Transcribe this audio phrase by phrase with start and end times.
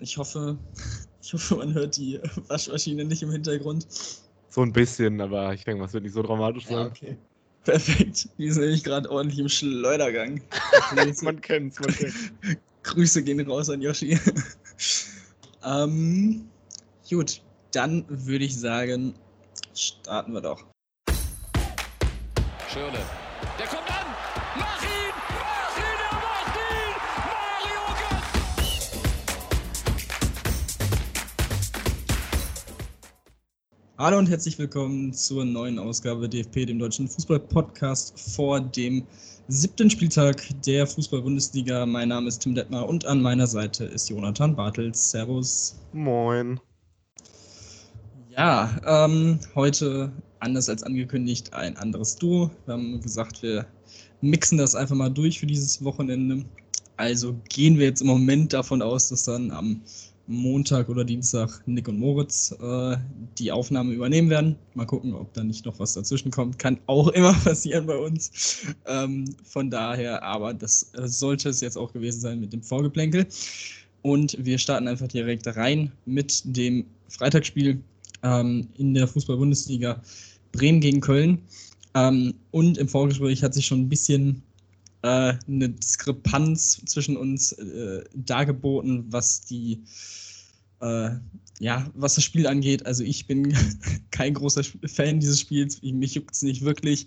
[0.00, 0.58] ich hoffe,
[1.22, 3.86] ich hoffe, man hört die Waschmaschine nicht im Hintergrund.
[4.50, 6.76] So ein bisschen, aber ich denke mal, es wird nicht so dramatisch sein.
[6.76, 7.16] Ja, okay.
[7.64, 8.28] Perfekt.
[8.38, 10.40] Die sind nämlich gerade ordentlich im Schleudergang.
[10.94, 11.78] man kennt's, man kennt's.
[12.82, 14.18] Grüße gehen raus an Yoshi.
[15.64, 16.48] ähm,
[17.08, 17.40] gut,
[17.72, 19.14] dann würde ich sagen,
[19.74, 20.62] starten wir doch.
[22.70, 23.23] Schöne.
[33.96, 39.06] Hallo und herzlich willkommen zur neuen Ausgabe DFP, dem deutschen Fußball-Podcast vor dem
[39.46, 41.86] siebten Spieltag der Fußball-Bundesliga.
[41.86, 45.12] Mein Name ist Tim Detmar und an meiner Seite ist Jonathan Bartels.
[45.12, 45.76] Servus.
[45.92, 46.58] Moin.
[48.30, 52.50] Ja, ähm, heute anders als angekündigt ein anderes Duo.
[52.66, 53.64] Wir haben gesagt, wir
[54.20, 56.44] mixen das einfach mal durch für dieses Wochenende.
[56.96, 59.82] Also gehen wir jetzt im Moment davon aus, dass dann am
[60.26, 62.96] Montag oder Dienstag Nick und Moritz äh,
[63.38, 64.56] die Aufnahme übernehmen werden.
[64.74, 66.58] Mal gucken, ob da nicht noch was dazwischen kommt.
[66.58, 68.62] Kann auch immer passieren bei uns.
[68.86, 73.26] Ähm, von daher, aber das äh, sollte es jetzt auch gewesen sein mit dem Vorgeplänkel.
[74.02, 77.80] Und wir starten einfach direkt rein mit dem Freitagsspiel
[78.22, 80.02] ähm, in der Fußball-Bundesliga
[80.52, 81.38] Bremen gegen Köln.
[81.94, 84.42] Ähm, und im Vorgespräch hat sich schon ein bisschen
[85.04, 89.82] äh, eine Diskrepanz zwischen uns äh, dargeboten, was die
[90.80, 91.10] äh,
[91.60, 92.86] ja, was das Spiel angeht.
[92.86, 93.54] Also ich bin
[94.10, 97.06] kein großer Fan dieses Spiels, mich juckt es nicht wirklich.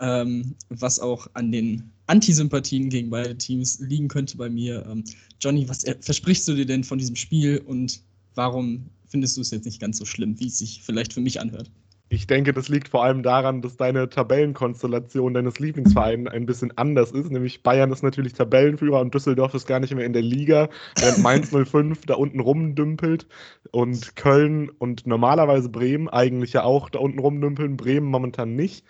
[0.00, 4.84] Ähm, was auch an den Antisympathien gegen beide Teams liegen könnte bei mir.
[4.88, 5.04] Ähm,
[5.40, 8.00] Johnny, was versprichst du dir denn von diesem Spiel und
[8.34, 11.40] warum findest du es jetzt nicht ganz so schlimm, wie es sich vielleicht für mich
[11.40, 11.70] anhört?
[12.14, 17.10] Ich denke, das liegt vor allem daran, dass deine Tabellenkonstellation deines Lieblingsvereins ein bisschen anders
[17.10, 17.28] ist.
[17.32, 20.68] Nämlich Bayern ist natürlich Tabellenführer und Düsseldorf ist gar nicht mehr in der Liga,
[21.00, 23.26] während Mainz 05 da unten rumdümpelt
[23.72, 28.84] und Köln und normalerweise Bremen eigentlich ja auch da unten rumdümpeln, Bremen momentan nicht.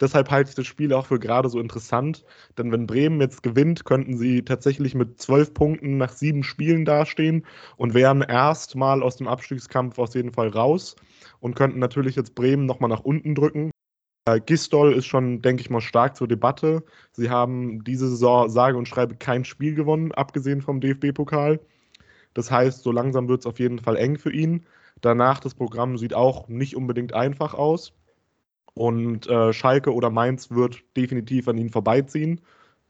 [0.00, 2.24] Deshalb halte ich das Spiel auch für gerade so interessant,
[2.56, 7.44] denn wenn Bremen jetzt gewinnt, könnten sie tatsächlich mit zwölf Punkten nach sieben Spielen dastehen
[7.76, 10.94] und wären erstmal aus dem Abstiegskampf auf jeden Fall raus
[11.40, 13.72] und könnten natürlich jetzt Bremen nochmal nach unten drücken.
[14.28, 16.84] Äh, Gistol ist schon, denke ich mal, stark zur Debatte.
[17.12, 21.60] Sie haben diese Saison sage und schreibe kein Spiel gewonnen, abgesehen vom DFB-Pokal.
[22.34, 24.66] Das heißt, so langsam wird es auf jeden Fall eng für ihn.
[25.00, 27.94] Danach das Programm sieht auch nicht unbedingt einfach aus.
[28.78, 32.40] Und äh, Schalke oder Mainz wird definitiv an ihn vorbeiziehen.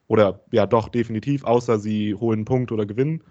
[0.07, 3.23] Oder ja, doch definitiv, außer sie holen einen Punkt oder gewinnen.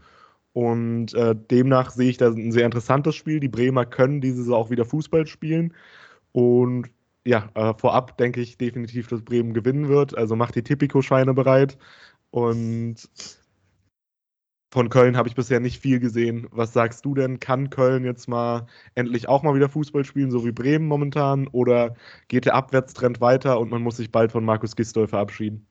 [0.53, 3.39] Und äh, demnach sehe ich da ein sehr interessantes Spiel.
[3.39, 5.71] Die Bremer können diese Saison auch wieder Fußball spielen.
[6.31, 6.89] Und
[7.25, 10.17] ja, äh, vorab denke ich definitiv, dass Bremen gewinnen wird.
[10.17, 11.77] Also macht die Tipico-Scheine bereit.
[12.31, 12.95] Und
[14.69, 16.47] von Köln habe ich bisher nicht viel gesehen.
[16.51, 17.39] Was sagst du denn?
[17.39, 21.47] Kann Köln jetzt mal endlich auch mal wieder Fußball spielen, so wie Bremen momentan?
[21.47, 21.95] Oder
[22.27, 25.65] geht der Abwärtstrend weiter und man muss sich bald von Markus Gistol verabschieden?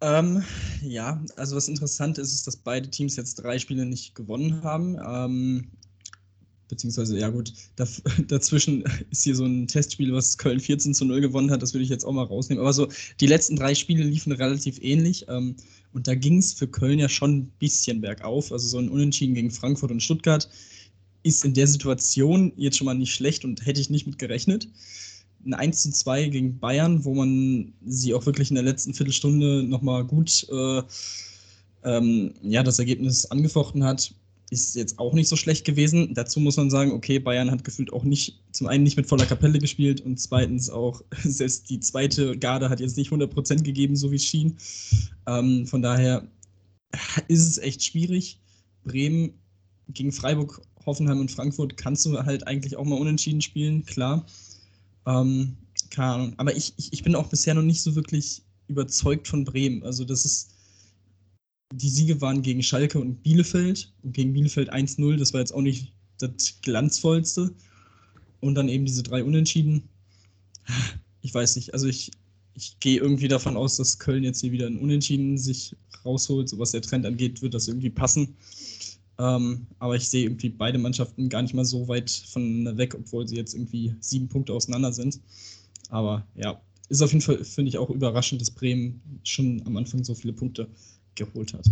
[0.00, 0.42] Ähm,
[0.82, 4.98] ja, also was interessant ist, ist, dass beide Teams jetzt drei Spiele nicht gewonnen haben.
[5.04, 5.70] Ähm,
[6.72, 7.86] beziehungsweise, ja gut, da,
[8.28, 11.84] dazwischen ist hier so ein Testspiel, was Köln 14 zu 0 gewonnen hat, das würde
[11.84, 12.62] ich jetzt auch mal rausnehmen.
[12.62, 12.88] Aber so,
[13.20, 15.26] die letzten drei Spiele liefen relativ ähnlich.
[15.28, 15.56] Ähm,
[15.92, 18.52] und da ging es für Köln ja schon ein bisschen bergauf.
[18.52, 20.48] Also so ein Unentschieden gegen Frankfurt und Stuttgart
[21.22, 24.68] ist in der Situation jetzt schon mal nicht schlecht und hätte ich nicht mit gerechnet
[25.44, 29.64] ein 1 zu 2 gegen Bayern, wo man sie auch wirklich in der letzten Viertelstunde
[29.64, 30.82] nochmal gut äh,
[31.84, 34.14] ähm, ja, das Ergebnis angefochten hat,
[34.52, 36.12] ist jetzt auch nicht so schlecht gewesen.
[36.12, 39.24] Dazu muss man sagen, okay, Bayern hat gefühlt auch nicht, zum einen nicht mit voller
[39.24, 44.12] Kapelle gespielt und zweitens auch, selbst die zweite Garde hat jetzt nicht 100% gegeben, so
[44.12, 44.58] wie es schien.
[45.26, 46.28] Ähm, von daher
[47.28, 48.38] ist es echt schwierig.
[48.84, 49.32] Bremen
[49.88, 54.26] gegen Freiburg, Hoffenheim und Frankfurt kannst du halt eigentlich auch mal unentschieden spielen, klar.
[55.06, 55.56] Ähm,
[55.88, 56.34] keine Ahnung.
[56.36, 59.82] Aber ich, ich, ich bin auch bisher noch nicht so wirklich überzeugt von Bremen.
[59.82, 60.51] Also das ist,
[61.72, 63.92] die Siege waren gegen Schalke und Bielefeld.
[64.02, 67.52] Und gegen Bielefeld 1-0, das war jetzt auch nicht das glanzvollste.
[68.40, 69.88] Und dann eben diese drei Unentschieden.
[71.20, 72.10] Ich weiß nicht, also ich,
[72.54, 76.48] ich gehe irgendwie davon aus, dass Köln jetzt hier wieder ein Unentschieden sich rausholt.
[76.48, 78.36] So was der Trend angeht, wird das irgendwie passen.
[79.18, 83.28] Ähm, aber ich sehe irgendwie beide Mannschaften gar nicht mal so weit von weg, obwohl
[83.28, 85.20] sie jetzt irgendwie sieben Punkte auseinander sind.
[85.90, 90.02] Aber ja, ist auf jeden Fall, finde ich, auch überraschend, dass Bremen schon am Anfang
[90.02, 90.68] so viele Punkte
[91.14, 91.64] geholt hat.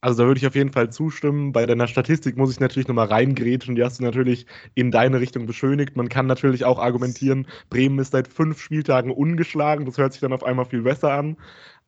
[0.00, 1.52] Also da würde ich auf jeden Fall zustimmen.
[1.52, 3.74] Bei deiner Statistik muss ich natürlich nochmal reingrätschen.
[3.74, 5.96] Die hast du natürlich in deine Richtung beschönigt.
[5.96, 9.86] Man kann natürlich auch argumentieren, Bremen ist seit fünf Spieltagen ungeschlagen.
[9.86, 11.36] Das hört sich dann auf einmal viel besser an.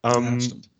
[0.03, 0.71] Ähm, ja, stimmt.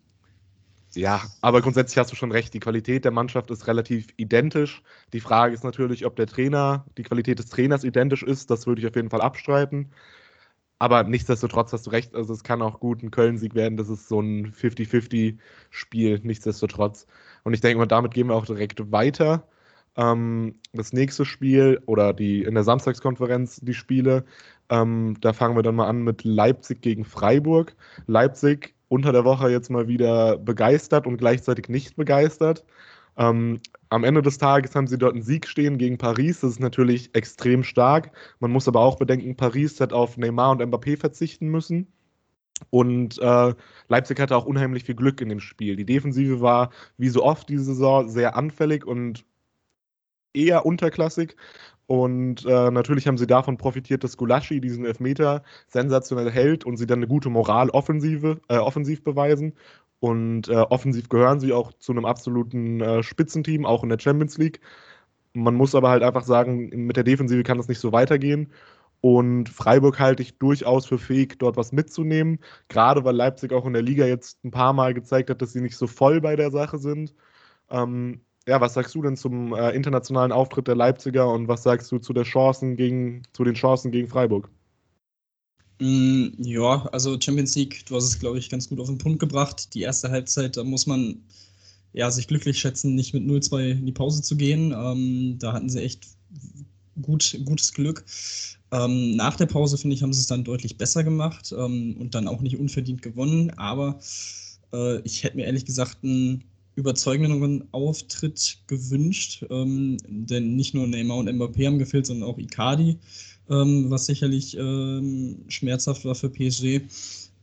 [0.93, 2.53] Ja, aber grundsätzlich hast du schon recht.
[2.53, 4.81] Die Qualität der Mannschaft ist relativ identisch.
[5.13, 8.51] Die Frage ist natürlich, ob der Trainer, die Qualität des Trainers identisch ist.
[8.51, 9.91] Das würde ich auf jeden Fall abstreiten.
[10.81, 12.15] Aber nichtsdestotrotz hast du recht.
[12.15, 13.77] Also, es kann auch gut ein Köln-Sieg werden.
[13.77, 17.05] Das ist so ein 50-50-Spiel, nichtsdestotrotz.
[17.43, 19.47] Und ich denke mal, damit gehen wir auch direkt weiter.
[19.95, 24.25] Ähm, das nächste Spiel oder die in der Samstagskonferenz die Spiele,
[24.69, 27.75] ähm, da fangen wir dann mal an mit Leipzig gegen Freiburg.
[28.07, 32.65] Leipzig unter der Woche jetzt mal wieder begeistert und gleichzeitig nicht begeistert.
[33.17, 36.39] Ähm, am Ende des Tages haben sie dort einen Sieg stehen gegen Paris.
[36.39, 38.11] Das ist natürlich extrem stark.
[38.39, 41.91] Man muss aber auch bedenken, Paris hat auf Neymar und Mbappé verzichten müssen.
[42.69, 43.53] Und äh,
[43.89, 45.75] Leipzig hatte auch unheimlich viel Glück in dem Spiel.
[45.75, 49.25] Die Defensive war wie so oft diese Saison sehr anfällig und
[50.33, 51.35] eher unterklassig.
[51.87, 56.87] Und äh, natürlich haben sie davon profitiert, dass Gulaschi diesen Elfmeter sensationell hält und sie
[56.87, 59.53] dann eine gute Moral offensive, äh, offensiv beweisen.
[60.01, 64.37] Und äh, offensiv gehören sie auch zu einem absoluten äh, Spitzenteam, auch in der Champions
[64.39, 64.59] League.
[65.33, 68.51] Man muss aber halt einfach sagen, mit der Defensive kann das nicht so weitergehen.
[69.01, 72.39] Und Freiburg halte ich durchaus für fähig, dort was mitzunehmen.
[72.69, 75.61] Gerade weil Leipzig auch in der Liga jetzt ein paar Mal gezeigt hat, dass sie
[75.61, 77.13] nicht so voll bei der Sache sind.
[77.69, 81.91] Ähm, ja, was sagst du denn zum äh, internationalen Auftritt der Leipziger und was sagst
[81.91, 84.49] du zu, der Chancen gegen, zu den Chancen gegen Freiburg?
[85.81, 89.19] Mm, ja, also Champions League, du hast es, glaube ich, ganz gut auf den Punkt
[89.19, 89.73] gebracht.
[89.73, 91.23] Die erste Halbzeit, da muss man
[91.93, 94.73] ja, sich glücklich schätzen, nicht mit 0-2 in die Pause zu gehen.
[94.77, 96.05] Ähm, da hatten sie echt
[97.01, 98.05] gut, gutes Glück.
[98.71, 102.13] Ähm, nach der Pause, finde ich, haben sie es dann deutlich besser gemacht ähm, und
[102.13, 103.49] dann auch nicht unverdient gewonnen.
[103.57, 103.99] Aber
[104.73, 106.43] äh, ich hätte mir ehrlich gesagt einen
[106.75, 112.99] überzeugenden Auftritt gewünscht, ähm, denn nicht nur Neymar und Mbappé haben gefehlt, sondern auch Icardi,
[113.47, 116.81] was sicherlich ähm, schmerzhaft war für PSG.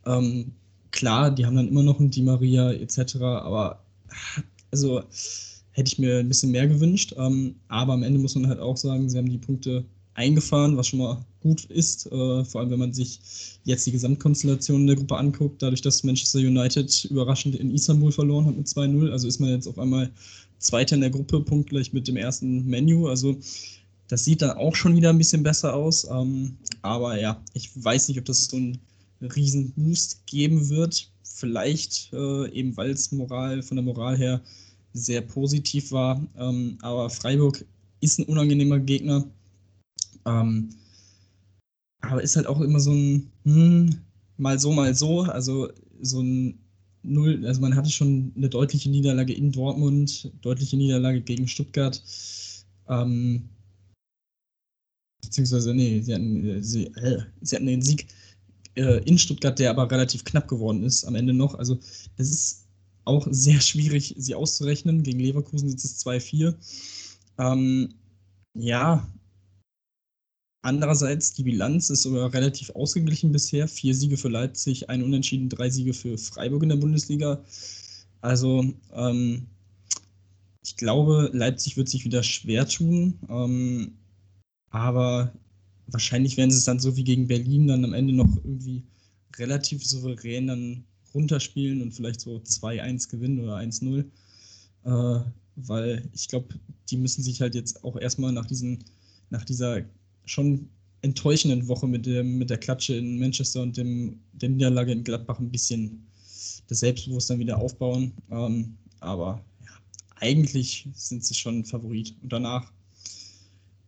[0.07, 0.53] Ähm,
[0.91, 3.83] klar, die haben dann immer noch einen Di Maria etc., aber
[4.71, 5.03] also
[5.73, 7.15] hätte ich mir ein bisschen mehr gewünscht.
[7.17, 9.85] Ähm, aber am Ende muss man halt auch sagen, sie haben die Punkte
[10.15, 13.21] eingefahren, was schon mal gut ist, äh, vor allem wenn man sich
[13.63, 18.57] jetzt die Gesamtkonstellation der Gruppe anguckt, dadurch, dass Manchester United überraschend in Istanbul verloren hat
[18.57, 20.11] mit 2-0, also ist man jetzt auf einmal
[20.59, 23.37] Zweiter in der Gruppe, punktgleich mit dem ersten Menu, also
[24.09, 28.09] das sieht dann auch schon wieder ein bisschen besser aus, ähm, aber ja, ich weiß
[28.09, 28.79] nicht, ob das so einen
[29.21, 34.41] riesen Boost geben wird, vielleicht äh, eben, weil es Moral, von der Moral her
[34.93, 37.65] sehr positiv war, ähm, aber Freiburg
[38.01, 39.25] ist ein unangenehmer Gegner,
[40.25, 40.71] ähm,
[42.01, 44.01] aber ist halt auch immer so ein hm,
[44.39, 45.23] mal so, mal so.
[45.23, 45.69] Also
[46.01, 46.59] so ein
[47.03, 52.03] Null, also man hatte schon eine deutliche Niederlage in Dortmund, deutliche Niederlage gegen Stuttgart.
[52.89, 53.49] Ähm,
[55.23, 58.07] beziehungsweise, nee, sie hatten, sie, äh, sie hatten den Sieg
[58.75, 61.55] äh, in Stuttgart, der aber relativ knapp geworden ist am Ende noch.
[61.55, 61.79] Also
[62.17, 62.67] das ist
[63.05, 65.03] auch sehr schwierig, sie auszurechnen.
[65.03, 66.55] Gegen Leverkusen sitzt es 2-4.
[67.39, 67.95] Ähm,
[68.55, 69.07] ja,
[70.63, 73.69] Andererseits, die Bilanz ist sogar relativ ausgeglichen bisher.
[73.69, 77.43] Vier Siege für Leipzig, ein Unentschieden, drei Siege für Freiburg in der Bundesliga.
[78.21, 79.47] Also ähm,
[80.65, 83.19] ich glaube, Leipzig wird sich wieder schwer tun.
[83.29, 83.98] Ähm,
[84.71, 85.33] aber
[85.87, 88.83] wahrscheinlich werden sie es dann so wie gegen Berlin dann am Ende noch irgendwie
[89.37, 90.85] relativ souverän dann
[91.15, 94.05] runterspielen und vielleicht so 2-1 gewinnen oder 1-0.
[94.85, 95.21] Äh,
[95.57, 96.55] weil ich glaube,
[96.89, 98.85] die müssen sich halt jetzt auch erstmal nach diesen,
[99.31, 99.83] nach dieser
[100.25, 100.69] schon
[101.03, 105.39] enttäuschenden Woche mit, dem, mit der Klatsche in Manchester und dem, der Niederlage in Gladbach
[105.39, 106.07] ein bisschen
[106.69, 108.13] das Selbstbewusstsein wieder aufbauen.
[108.31, 109.73] Ähm, aber ja,
[110.17, 112.15] eigentlich sind sie schon Favorit.
[112.23, 112.73] Und danach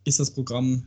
[0.05, 0.85] ist das Programm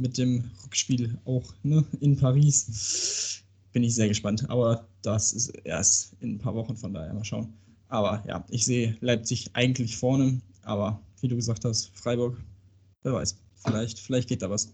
[0.00, 3.42] mit dem Rückspiel auch ne, in Paris.
[3.72, 4.48] Bin ich sehr gespannt.
[4.48, 7.52] Aber das ist erst in ein paar Wochen, von daher mal schauen.
[7.88, 10.40] Aber ja, ich sehe Leipzig eigentlich vorne.
[10.62, 12.36] Aber wie du gesagt hast, Freiburg,
[13.02, 13.36] wer weiß.
[13.56, 14.72] Vielleicht, vielleicht geht da was.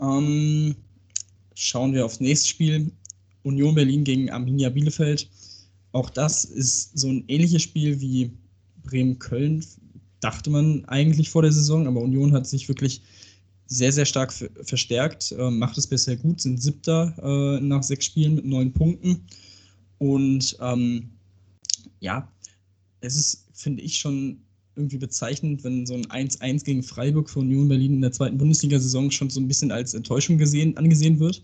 [0.00, 0.74] Ähm,
[1.54, 2.90] schauen wir aufs nächste Spiel.
[3.42, 5.28] Union Berlin gegen Arminia Bielefeld.
[5.92, 8.32] Auch das ist so ein ähnliches Spiel wie
[8.82, 9.64] Bremen-Köln,
[10.20, 13.02] dachte man eigentlich vor der Saison, aber Union hat sich wirklich
[13.66, 14.32] sehr, sehr stark
[14.62, 19.26] verstärkt, äh, macht es bisher gut, sind siebter äh, nach sechs Spielen mit neun Punkten.
[19.98, 21.10] Und ähm,
[22.00, 22.30] ja,
[23.00, 24.40] es ist, finde ich, schon
[24.74, 29.10] irgendwie bezeichnend, wenn so ein 1-1 gegen Freiburg für Union Berlin in der zweiten Bundesliga-Saison
[29.10, 31.42] schon so ein bisschen als Enttäuschung gesehen, angesehen wird.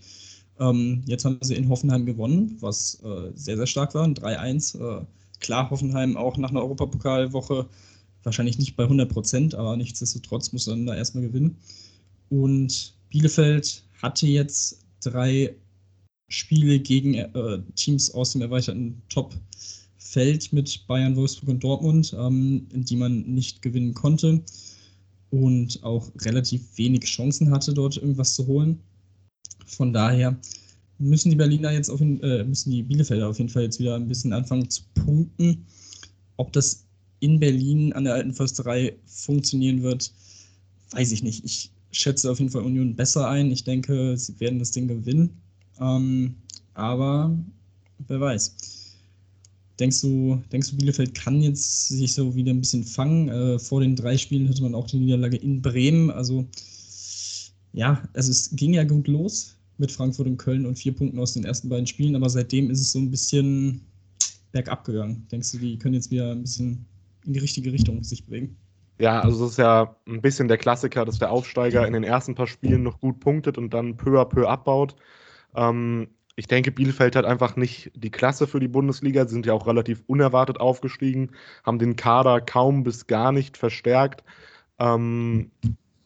[0.61, 4.05] Ähm, jetzt haben sie in Hoffenheim gewonnen, was äh, sehr, sehr stark war.
[4.05, 4.79] Ein 3-1.
[4.79, 5.05] Äh,
[5.41, 7.67] klar, Hoffenheim auch nach einer Europapokalwoche
[8.25, 11.57] wahrscheinlich nicht bei 100 Prozent, aber nichtsdestotrotz muss man da erstmal gewinnen.
[12.29, 15.55] Und Bielefeld hatte jetzt drei
[16.29, 19.35] Spiele gegen äh, Teams aus dem erweiterten Top
[19.97, 24.43] Feld mit Bayern, Wolfsburg und Dortmund, ähm, die man nicht gewinnen konnte
[25.31, 28.79] und auch relativ wenig Chancen hatte, dort irgendwas zu holen.
[29.67, 30.39] Von daher
[30.99, 33.97] müssen die Berliner jetzt auf jeden, äh, müssen die Bielefelder auf jeden Fall jetzt wieder
[33.97, 35.67] ein bisschen anfangen zu punkten.
[36.37, 36.84] Ob das
[37.25, 40.13] in Berlin an der alten Försterei funktionieren wird,
[40.91, 41.43] weiß ich nicht.
[41.45, 43.51] Ich schätze auf jeden Fall Union besser ein.
[43.51, 45.31] Ich denke, sie werden das Ding gewinnen.
[45.81, 46.35] Ähm,
[46.75, 47.37] aber
[48.09, 48.55] wer weiß.
[49.81, 53.29] Denkst du, denkst du, Bielefeld kann jetzt sich so wieder ein bisschen fangen?
[53.29, 56.11] Äh, vor den drei Spielen hatte man auch die Niederlage in Bremen.
[56.11, 56.47] Also
[57.73, 61.33] ja, also es ging ja gut los mit Frankfurt und Köln und vier Punkten aus
[61.33, 63.81] den ersten beiden Spielen, aber seitdem ist es so ein bisschen
[64.53, 65.27] bergab gegangen.
[65.33, 66.87] Denkst du, die können jetzt wieder ein bisschen
[67.25, 68.57] in die richtige Richtung sich bewegen?
[68.99, 72.35] Ja, also es ist ja ein bisschen der Klassiker, dass der Aufsteiger in den ersten
[72.35, 74.95] paar Spielen noch gut punktet und dann peu à peu abbaut.
[75.57, 79.25] Ähm, ich denke, Bielefeld hat einfach nicht die Klasse für die Bundesliga.
[79.27, 81.31] Sie sind ja auch relativ unerwartet aufgestiegen,
[81.65, 84.25] haben den Kader kaum bis gar nicht verstärkt.
[84.79, 85.51] Ähm,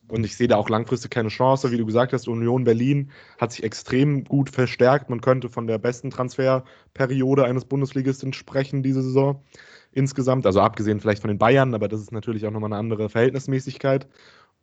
[0.08, 1.70] und ich sehe da auch langfristig keine Chance.
[1.70, 5.10] Wie du gesagt hast, Union Berlin hat sich extrem gut verstärkt.
[5.10, 9.42] Man könnte von der besten Transferperiode eines Bundesligisten sprechen diese Saison
[9.92, 10.46] insgesamt.
[10.46, 14.08] Also abgesehen vielleicht von den Bayern, aber das ist natürlich auch nochmal eine andere Verhältnismäßigkeit.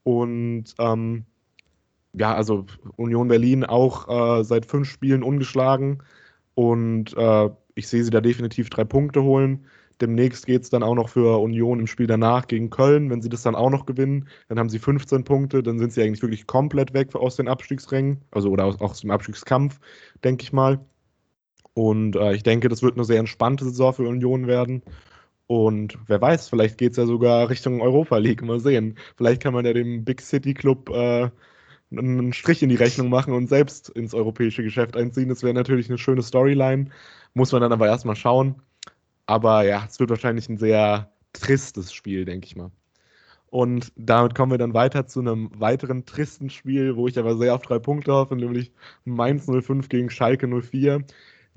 [0.04, 1.26] Und ähm,
[2.14, 2.66] ja, also
[2.96, 6.04] Union Berlin auch äh, seit fünf Spielen ungeschlagen
[6.54, 9.66] und äh, ich sehe sie da definitiv drei Punkte holen.
[10.02, 13.10] Demnächst geht es dann auch noch für Union im Spiel danach gegen Köln.
[13.10, 16.02] Wenn sie das dann auch noch gewinnen, dann haben sie 15 Punkte, dann sind sie
[16.02, 19.80] eigentlich wirklich komplett weg aus den Abstiegsrängen, also oder aus, aus dem Abstiegskampf,
[20.24, 20.80] denke ich mal.
[21.74, 24.82] Und äh, ich denke, das wird eine sehr entspannte Saison für Union werden.
[25.48, 28.42] Und wer weiß, vielleicht geht es ja sogar Richtung Europa League.
[28.42, 28.98] Mal sehen.
[29.16, 31.30] Vielleicht kann man ja dem Big City Club äh,
[31.92, 35.30] einen Strich in die Rechnung machen und selbst ins europäische Geschäft einziehen.
[35.30, 36.90] Das wäre natürlich eine schöne Storyline.
[37.34, 38.62] Muss man dann aber erstmal schauen.
[39.28, 42.72] Aber ja, es wird wahrscheinlich ein sehr tristes Spiel, denke ich mal.
[43.48, 47.56] Und damit kommen wir dann weiter zu einem weiteren tristen Spiel, wo ich aber sehr
[47.56, 48.74] auf drei Punkte hoffe, nämlich
[49.06, 51.06] Mainz 05 gegen Schalke 04.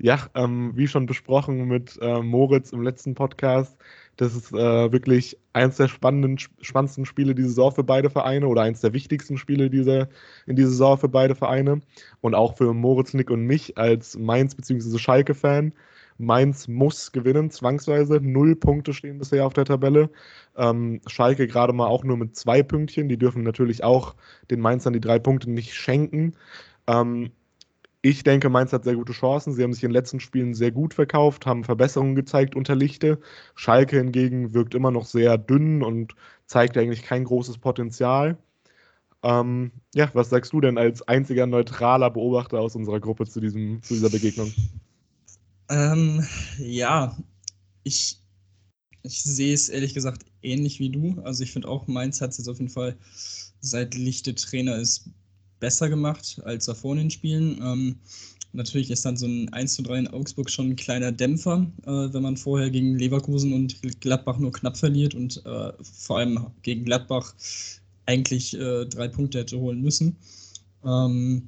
[0.01, 3.77] Ja, ähm, wie schon besprochen mit äh, Moritz im letzten Podcast,
[4.15, 8.61] das ist äh, wirklich eins der spannenden, spannendsten Spiele dieser Saison für beide Vereine oder
[8.61, 10.07] eins der wichtigsten Spiele dieser,
[10.45, 11.81] in dieser Saison für beide Vereine.
[12.21, 14.97] Und auch für Moritz, Nick und mich als Mainz- bzw.
[14.97, 15.73] Schalke-Fan.
[16.17, 18.19] Mainz muss gewinnen, zwangsweise.
[18.21, 20.09] Null Punkte stehen bisher auf der Tabelle.
[20.57, 23.09] Ähm, Schalke gerade mal auch nur mit zwei Pünktchen.
[23.09, 24.15] Die dürfen natürlich auch
[24.51, 26.35] den Mainzern die drei Punkte nicht schenken.
[26.87, 27.31] Ähm,
[28.01, 29.53] ich denke, Mainz hat sehr gute Chancen.
[29.53, 33.19] Sie haben sich in den letzten Spielen sehr gut verkauft, haben Verbesserungen gezeigt unter Lichte.
[33.55, 36.15] Schalke hingegen wirkt immer noch sehr dünn und
[36.45, 38.37] zeigt eigentlich kein großes Potenzial.
[39.21, 43.83] Ähm, ja, was sagst du denn als einziger neutraler Beobachter aus unserer Gruppe zu, diesem,
[43.83, 44.53] zu dieser Begegnung?
[45.67, 46.25] Ähm,
[46.57, 47.17] ja,
[47.83, 48.21] ich,
[49.03, 51.21] ich sehe es ehrlich gesagt ähnlich wie du.
[51.23, 52.97] Also ich finde auch, Mainz hat es jetzt auf jeden Fall,
[53.59, 55.09] seit Lichte Trainer ist,
[55.59, 57.59] besser gemacht als davor in den Spielen.
[57.61, 57.95] Ähm,
[58.53, 62.13] natürlich ist dann so ein 1 zu 3 in Augsburg schon ein kleiner Dämpfer, äh,
[62.13, 66.85] wenn man vorher gegen Leverkusen und Gladbach nur knapp verliert und äh, vor allem gegen
[66.85, 67.33] Gladbach
[68.05, 70.15] eigentlich äh, drei Punkte hätte holen müssen.
[70.83, 71.47] Ähm,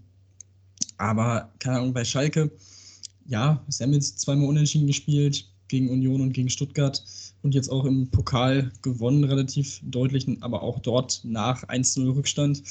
[0.98, 2.52] aber keine Ahnung, bei Schalke,
[3.26, 7.04] ja, sie haben jetzt zweimal unentschieden gespielt gegen Union und gegen Stuttgart
[7.42, 12.62] und jetzt auch im Pokal gewonnen, relativ deutlich, aber auch dort nach 1-0 Rückstand.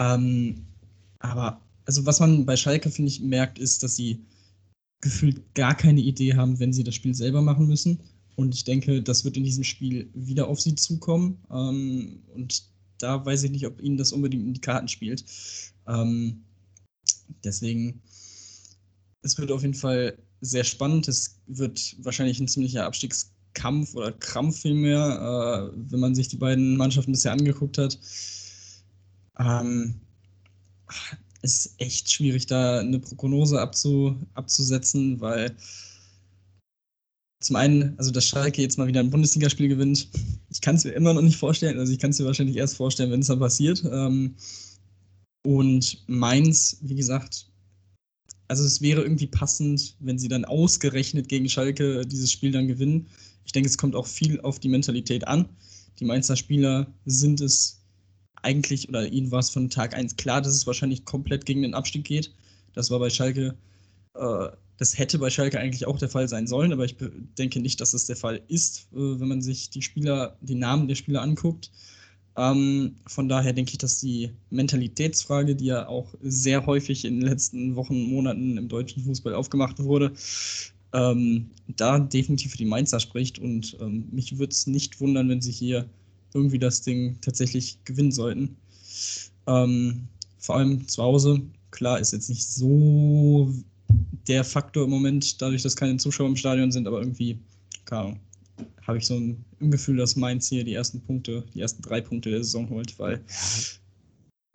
[0.00, 0.64] Ähm,
[1.18, 4.24] aber also was man bei Schalke, finde ich, merkt, ist, dass sie
[5.00, 8.00] gefühlt gar keine Idee haben, wenn sie das Spiel selber machen müssen.
[8.36, 11.38] Und ich denke, das wird in diesem Spiel wieder auf sie zukommen.
[11.50, 12.62] Ähm, und
[12.98, 15.24] da weiß ich nicht, ob ihnen das unbedingt in die Karten spielt.
[15.86, 16.42] Ähm,
[17.44, 18.00] deswegen,
[19.22, 21.08] es wird auf jeden Fall sehr spannend.
[21.08, 26.76] Es wird wahrscheinlich ein ziemlicher Abstiegskampf oder Krampf vielmehr, äh, wenn man sich die beiden
[26.76, 27.98] Mannschaften bisher angeguckt hat.
[29.40, 29.94] Ähm,
[31.42, 35.56] ist echt schwierig, da eine Prognose abzu, abzusetzen, weil
[37.42, 40.08] zum einen, also dass Schalke jetzt mal wieder ein Bundesligaspiel gewinnt,
[40.50, 41.78] ich kann es mir immer noch nicht vorstellen.
[41.78, 43.82] Also ich kann es mir wahrscheinlich erst vorstellen, wenn es dann passiert.
[43.90, 44.34] Ähm,
[45.42, 47.46] und Mainz, wie gesagt,
[48.48, 53.06] also es wäre irgendwie passend, wenn sie dann ausgerechnet gegen Schalke dieses Spiel dann gewinnen.
[53.46, 55.48] Ich denke, es kommt auch viel auf die Mentalität an.
[55.98, 57.79] Die Mainzer Spieler sind es
[58.42, 61.74] eigentlich, oder ihnen war es von Tag 1 klar, dass es wahrscheinlich komplett gegen den
[61.74, 62.32] Abstieg geht.
[62.74, 63.54] Das war bei Schalke,
[64.14, 66.96] äh, das hätte bei Schalke eigentlich auch der Fall sein sollen, aber ich
[67.38, 70.88] denke nicht, dass das der Fall ist, äh, wenn man sich die Spieler, die Namen
[70.88, 71.70] der Spieler anguckt.
[72.36, 77.28] Ähm, von daher denke ich, dass die Mentalitätsfrage, die ja auch sehr häufig in den
[77.28, 80.12] letzten Wochen, Monaten im deutschen Fußball aufgemacht wurde,
[80.92, 83.38] ähm, da definitiv für die Mainzer spricht.
[83.38, 85.86] Und ähm, mich würde es nicht wundern, wenn sie hier
[86.34, 88.56] irgendwie das Ding tatsächlich gewinnen sollten.
[89.46, 90.08] Ähm,
[90.38, 93.52] vor allem zu Hause, klar, ist jetzt nicht so
[94.28, 97.38] der Faktor im Moment, dadurch, dass keine Zuschauer im Stadion sind, aber irgendwie,
[97.84, 98.20] keine Ahnung,
[98.86, 102.30] habe ich so ein, Gefühl, dass Mainz hier die ersten Punkte, die ersten drei Punkte
[102.30, 103.20] der Saison holt, weil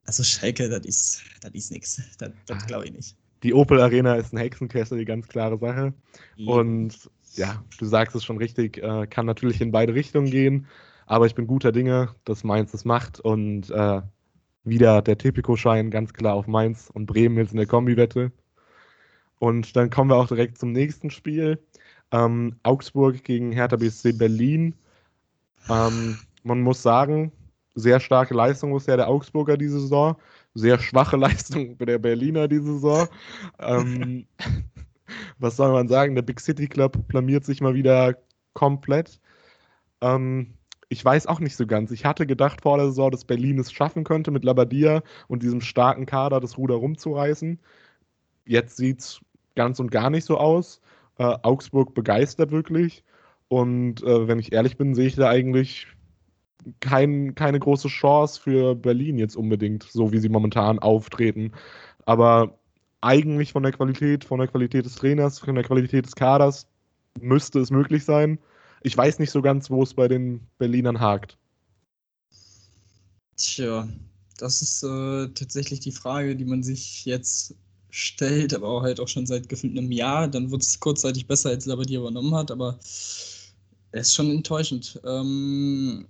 [0.06, 2.02] also Schalke, das ist, das ist nichts.
[2.18, 3.16] Das, das glaube ich nicht.
[3.44, 5.94] Die Opel Arena ist ein Hexenkessel, die ganz klare Sache.
[6.38, 6.52] Ja.
[6.52, 10.68] Und ja, du sagst es schon richtig, äh, kann natürlich in beide Richtungen gehen,
[11.06, 14.02] aber ich bin guter Dinge, dass Mainz es macht und äh,
[14.64, 18.32] wieder der Tipico-Schein ganz klar auf Mainz und Bremen jetzt in der Kombi-Wette.
[19.40, 21.60] Und dann kommen wir auch direkt zum nächsten Spiel.
[22.12, 24.76] Ähm, Augsburg gegen Hertha BSC Berlin.
[25.70, 27.32] Ähm, man muss sagen,
[27.76, 30.16] sehr starke Leistung bisher der Augsburger diese Saison.
[30.54, 33.08] Sehr schwache Leistung der Berliner diese Saison.
[33.60, 34.26] ähm,
[35.38, 36.16] was soll man sagen?
[36.16, 38.18] Der Big City Club blamiert sich mal wieder
[38.54, 39.20] komplett.
[40.02, 40.55] Ähm,
[40.90, 41.92] ich weiß auch nicht so ganz.
[41.92, 45.62] Ich hatte gedacht vor der Saison, dass Berlin es schaffen könnte, mit Labadia und diesem
[45.62, 47.60] starken Kader das Ruder rumzureißen.
[48.46, 49.22] Jetzt sieht es
[49.56, 50.82] ganz und gar nicht so aus.
[51.18, 53.04] Äh, Augsburg begeistert wirklich.
[53.48, 55.88] Und äh, wenn ich ehrlich bin, sehe ich da eigentlich
[56.80, 61.52] kein, keine große Chance für Berlin jetzt unbedingt, so wie sie momentan auftreten.
[62.06, 62.58] Aber
[63.02, 66.68] eigentlich von der Qualität, von der Qualität des Trainers, von der Qualität des Kaders
[67.22, 68.40] müsste es möglich sein.
[68.86, 71.40] Ich weiß nicht so ganz, wo es bei den Berlinern hakt.
[73.36, 73.90] Tja,
[74.38, 77.56] das ist äh, tatsächlich die Frage, die man sich jetzt
[77.90, 80.28] stellt, aber auch halt auch schon seit gefühlt einem Jahr.
[80.28, 83.50] Dann wird es kurzzeitig besser, als Labadier übernommen hat, aber es
[83.92, 85.02] ist schon enttäuschend.
[85.04, 86.06] Ähm,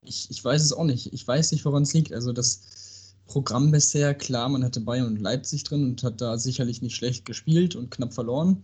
[0.00, 1.12] ich, ich weiß es auch nicht.
[1.12, 2.14] Ich weiß nicht, woran es liegt.
[2.14, 6.80] Also das Programm bisher, klar, man hatte Bayern und Leipzig drin und hat da sicherlich
[6.80, 8.62] nicht schlecht gespielt und knapp verloren.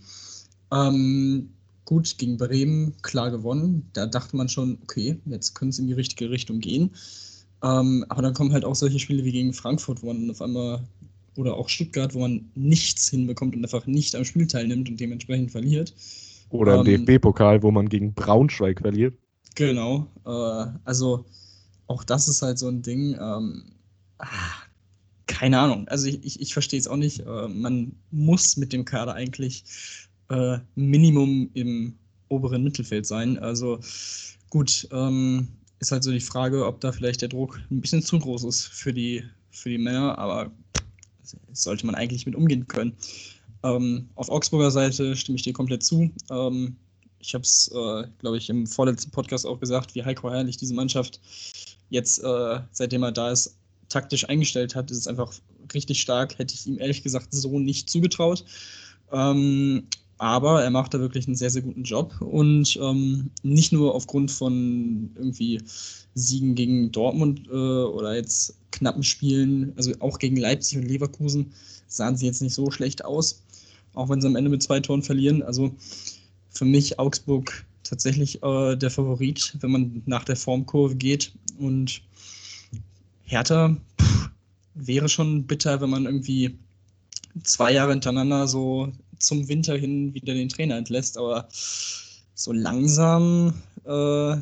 [0.73, 1.51] Ähm,
[1.87, 3.89] gut, gegen Bremen klar gewonnen.
[3.95, 6.91] Da dachte man schon, okay, jetzt könnte es in die richtige Richtung gehen.
[7.63, 10.85] Ähm, aber dann kommen halt auch solche Spiele wie gegen Frankfurt, wo man auf einmal
[11.37, 15.51] oder auch Stuttgart, wo man nichts hinbekommt und einfach nicht am Spiel teilnimmt und dementsprechend
[15.51, 15.95] verliert.
[16.51, 19.15] Oder im ähm, DFB-Pokal, wo man gegen Braunschweig verliert.
[19.55, 20.07] Genau.
[20.25, 21.25] Äh, also
[21.87, 23.15] auch das ist halt so ein Ding.
[23.15, 23.65] Ähm,
[24.19, 24.27] ah,
[25.27, 25.89] keine Ahnung.
[25.89, 27.21] Also ich, ich, ich verstehe es auch nicht.
[27.21, 29.65] Äh, man muss mit dem Kader eigentlich
[30.29, 31.97] äh, Minimum im
[32.29, 33.39] oberen Mittelfeld sein.
[33.39, 33.81] Also
[34.51, 38.19] gut, ähm, ist halt so die Frage, ob da vielleicht der Druck ein bisschen zu
[38.19, 40.51] groß ist für die, für die Männer, aber
[41.53, 42.93] sollte man eigentlich mit umgehen können.
[43.63, 46.11] Ähm, auf Augsburger Seite stimme ich dir komplett zu.
[46.31, 46.77] Ähm,
[47.19, 50.75] ich habe es, äh, glaube ich, im vorletzten Podcast auch gesagt, wie Heiko Herrlich diese
[50.75, 51.21] Mannschaft
[51.91, 53.57] jetzt, äh, seitdem er da ist,
[53.89, 55.33] taktisch eingestellt hat, ist es einfach
[55.75, 56.39] richtig stark.
[56.39, 58.45] Hätte ich ihm ehrlich gesagt so nicht zugetraut.
[59.13, 59.87] Ähm,
[60.19, 64.31] aber er macht da wirklich einen sehr, sehr guten Job und ähm, nicht nur aufgrund
[64.31, 65.61] von irgendwie
[66.15, 71.53] Siegen gegen Dortmund äh, oder jetzt knappen Spielen, also auch gegen Leipzig und Leverkusen
[71.87, 73.43] sahen sie jetzt nicht so schlecht aus,
[73.95, 75.43] auch wenn sie am Ende mit zwei Toren verlieren.
[75.43, 75.75] Also
[76.51, 81.33] für mich Augsburg tatsächlich äh, der Favorit, wenn man nach der Formkurve geht.
[81.59, 82.03] Und
[83.25, 84.31] Hertha pff,
[84.75, 86.59] wäre schon bitter, wenn man irgendwie
[87.43, 91.19] zwei Jahre hintereinander so zum Winter hin wieder den Trainer entlässt.
[91.19, 91.49] Aber
[92.35, 94.37] so langsam äh,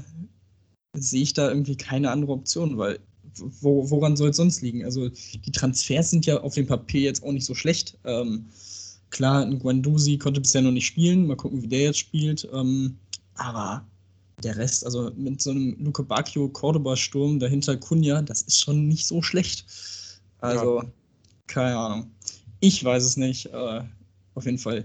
[0.96, 2.98] sehe ich da irgendwie keine andere Option, weil
[3.37, 4.84] wo, woran soll es sonst liegen?
[4.84, 7.98] Also die Transfers sind ja auf dem Papier jetzt auch nicht so schlecht.
[8.04, 8.46] Ähm,
[9.14, 11.28] Klar, ein Guandusi konnte bisher noch nicht spielen.
[11.28, 12.48] Mal gucken, wie der jetzt spielt.
[12.52, 12.98] Ähm,
[13.37, 13.87] aber
[14.42, 19.06] der Rest, also mit so einem Luke Bacchio Cordoba-Sturm dahinter Kunja, das ist schon nicht
[19.06, 19.66] so schlecht.
[20.40, 20.88] Also, ja.
[21.46, 22.10] keine Ahnung.
[22.58, 23.46] Ich weiß es nicht.
[23.46, 23.82] Äh,
[24.35, 24.85] auf jeden Fall.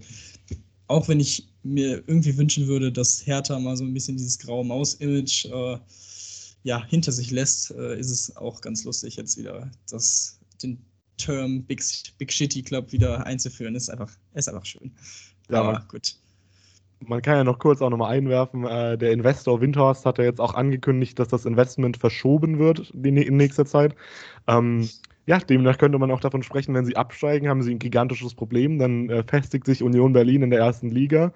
[0.88, 4.66] Auch wenn ich mir irgendwie wünschen würde, dass Hertha mal so ein bisschen dieses graue
[4.66, 5.78] Maus-Image äh,
[6.64, 10.84] ja, hinter sich lässt, äh, ist es auch ganz lustig jetzt wieder, dass den
[11.18, 11.82] Term Big,
[12.18, 14.92] Big Shitty Club wieder einzuführen, ist einfach, ist einfach schön.
[15.50, 16.16] Ja, Aber gut.
[17.02, 20.42] Man kann ja noch kurz auch nochmal einwerfen, äh, der Investor Windhorst hat ja jetzt
[20.42, 23.96] auch angekündigt, dass das Investment verschoben wird in, in nächster Zeit.
[24.48, 24.90] Ähm,
[25.30, 28.80] ja, demnach könnte man auch davon sprechen, wenn sie absteigen, haben sie ein gigantisches Problem.
[28.80, 31.34] Dann äh, festigt sich Union Berlin in der ersten Liga.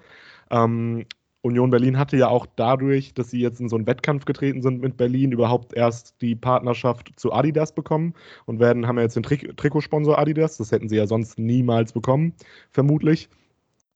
[0.50, 1.04] Ähm,
[1.42, 4.80] Union Berlin hatte ja auch dadurch, dass sie jetzt in so einen Wettkampf getreten sind
[4.80, 8.14] mit Berlin, überhaupt erst die Partnerschaft zu Adidas bekommen
[8.46, 10.56] und werden, haben ja jetzt den Trik Trikotsponsor Adidas.
[10.56, 12.34] Das hätten sie ja sonst niemals bekommen,
[12.72, 13.28] vermutlich.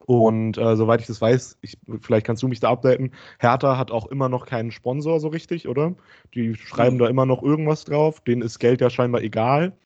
[0.07, 3.91] Und äh, soweit ich das weiß, ich, vielleicht kannst du mich da updaten, Hertha hat
[3.91, 5.97] auch immer noch keinen Sponsor so richtig, oder?
[6.35, 7.01] Die schreiben mhm.
[7.01, 9.77] da immer noch irgendwas drauf, denen ist Geld ja scheinbar egal.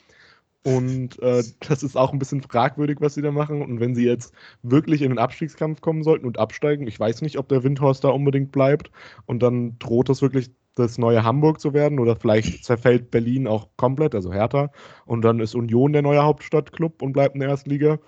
[0.64, 3.62] Und äh, das ist auch ein bisschen fragwürdig, was sie da machen.
[3.62, 7.38] Und wenn sie jetzt wirklich in den Abstiegskampf kommen sollten und absteigen, ich weiß nicht,
[7.38, 8.90] ob der Windhorst da unbedingt bleibt.
[9.26, 13.68] Und dann droht das wirklich das neue Hamburg zu werden oder vielleicht zerfällt Berlin auch
[13.76, 14.70] komplett, also Hertha.
[15.04, 17.98] Und dann ist Union der neue Hauptstadtclub und bleibt in der ersten Liga.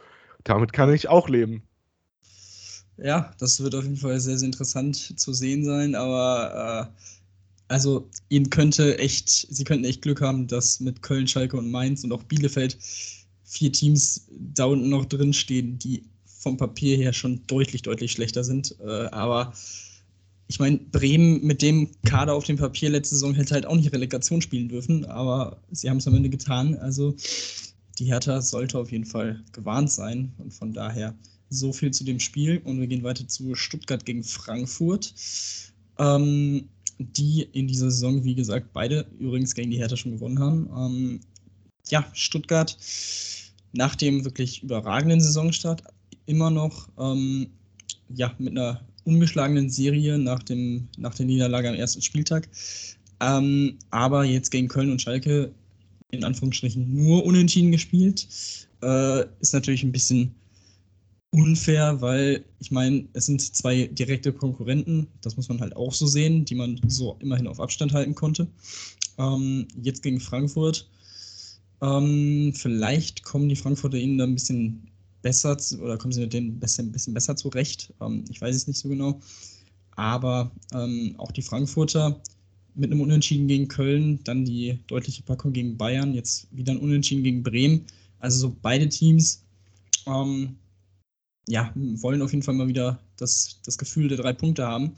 [0.44, 1.62] Damit kann ich auch leben.
[2.96, 7.04] Ja, das wird auf jeden Fall sehr, sehr interessant zu sehen sein, aber äh,
[7.74, 12.04] also ihnen könnte echt, sie könnten echt Glück haben, dass mit Köln, Schalke und Mainz
[12.04, 12.78] und auch Bielefeld
[13.42, 18.44] vier Teams da unten noch drin stehen, die vom Papier her schon deutlich, deutlich schlechter
[18.44, 18.76] sind.
[18.80, 19.54] Äh, aber
[20.46, 23.92] ich meine, Bremen mit dem Kader auf dem Papier letzte Saison hätte halt auch nicht
[23.92, 26.76] Relegation spielen dürfen, aber sie haben es am Ende getan.
[26.76, 27.16] Also
[27.98, 31.16] die Hertha sollte auf jeden Fall gewarnt sein und von daher
[31.50, 35.12] so viel zu dem Spiel und wir gehen weiter zu Stuttgart gegen Frankfurt.
[35.98, 40.70] Ähm, die in dieser Saison, wie gesagt, beide übrigens gegen die Hertha schon gewonnen haben.
[40.76, 41.20] Ähm,
[41.88, 42.76] ja, Stuttgart
[43.72, 45.82] nach dem wirklich überragenden Saisonstart
[46.26, 47.48] immer noch ähm,
[48.08, 52.48] ja, mit einer ungeschlagenen Serie nach, dem, nach der Niederlage am ersten Spieltag.
[53.20, 55.52] Ähm, aber jetzt gegen Köln und Schalke
[56.10, 58.26] in Anführungsstrichen nur unentschieden gespielt.
[58.82, 60.34] Äh, ist natürlich ein bisschen
[61.34, 66.06] unfair, weil ich meine, es sind zwei direkte Konkurrenten, das muss man halt auch so
[66.06, 68.46] sehen, die man so immerhin auf Abstand halten konnte.
[69.18, 70.88] Ähm, jetzt gegen Frankfurt.
[71.82, 74.86] Ähm, vielleicht kommen die Frankfurter ihnen da ein bisschen
[75.22, 77.92] besser zu, oder kommen sie mit denen ein bisschen besser zurecht.
[78.00, 79.20] Ähm, ich weiß es nicht so genau.
[79.96, 82.20] Aber ähm, auch die Frankfurter
[82.76, 87.24] mit einem Unentschieden gegen Köln, dann die deutliche Packung gegen Bayern, jetzt wieder ein Unentschieden
[87.24, 87.84] gegen Bremen.
[88.20, 89.44] Also so beide Teams
[90.06, 90.56] ähm,
[91.48, 94.94] ja, wollen auf jeden Fall mal wieder das, das Gefühl der drei Punkte haben.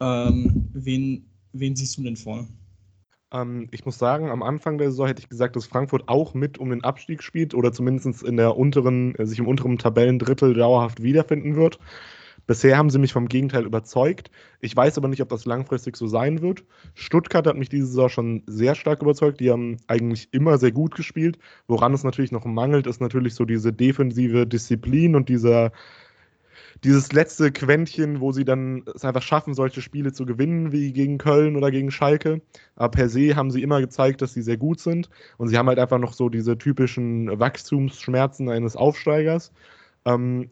[0.00, 2.48] Ähm, wen, wen siehst du denn vorne?
[3.32, 6.58] Ähm, ich muss sagen, am Anfang der Saison hätte ich gesagt, dass Frankfurt auch mit
[6.58, 11.02] um den Abstieg spielt oder zumindest in der unteren, äh, sich im unteren Tabellendrittel dauerhaft
[11.02, 11.78] wiederfinden wird.
[12.46, 14.30] Bisher haben sie mich vom Gegenteil überzeugt.
[14.60, 16.64] Ich weiß aber nicht, ob das langfristig so sein wird.
[16.94, 19.40] Stuttgart hat mich diese Saison schon sehr stark überzeugt.
[19.40, 21.38] Die haben eigentlich immer sehr gut gespielt.
[21.68, 25.72] Woran es natürlich noch mangelt, ist natürlich so diese defensive Disziplin und dieser
[26.84, 31.18] dieses letzte Quäntchen, wo sie dann es einfach schaffen, solche Spiele zu gewinnen, wie gegen
[31.18, 32.40] Köln oder gegen Schalke.
[32.76, 35.10] Aber per se haben sie immer gezeigt, dass sie sehr gut sind.
[35.36, 39.52] Und sie haben halt einfach noch so diese typischen Wachstumsschmerzen eines Aufsteigers.
[40.06, 40.50] Ähm,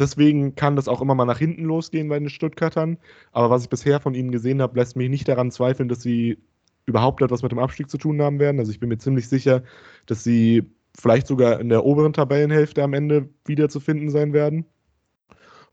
[0.00, 2.98] deswegen kann das auch immer mal nach hinten losgehen bei den Stuttgartern.
[3.32, 6.38] Aber was ich bisher von ihnen gesehen habe, lässt mich nicht daran zweifeln, dass sie
[6.86, 8.58] überhaupt etwas mit dem Abstieg zu tun haben werden.
[8.58, 9.62] Also ich bin mir ziemlich sicher,
[10.06, 10.64] dass sie
[10.98, 14.66] vielleicht sogar in der oberen Tabellenhälfte am Ende wiederzufinden sein werden.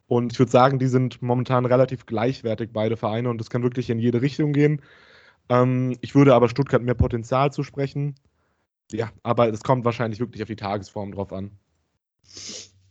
[0.08, 3.90] Und ich würde sagen, die sind momentan relativ gleichwertig, beide Vereine, und das kann wirklich
[3.90, 4.82] in jede Richtung gehen.
[5.50, 8.16] Ähm, ich würde aber Stuttgart mehr Potenzial zusprechen.
[8.92, 11.52] Ja, aber es kommt wahrscheinlich wirklich auf die Tagesform drauf an.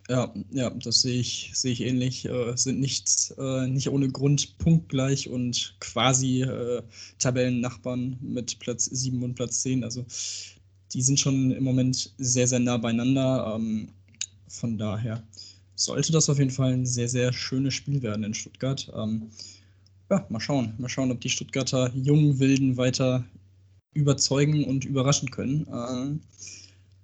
[0.08, 2.26] Ja, ja, das sehe ich, sehe ich ähnlich.
[2.26, 6.82] Äh, sind nicht, äh, nicht ohne Grund punktgleich und quasi äh,
[7.18, 9.82] Tabellennachbarn mit Platz 7 und Platz 10.
[9.82, 10.04] Also
[10.92, 13.54] die sind schon im Moment sehr, sehr nah beieinander.
[13.56, 13.88] Ähm,
[14.48, 15.22] von daher
[15.74, 18.90] sollte das auf jeden Fall ein sehr, sehr schönes Spiel werden in Stuttgart.
[18.96, 19.30] Ähm,
[20.10, 20.74] ja, mal schauen.
[20.78, 23.24] Mal schauen, ob die Stuttgarter jungen Wilden weiter
[23.94, 25.66] überzeugen und überraschen können.
[25.72, 26.20] Ähm,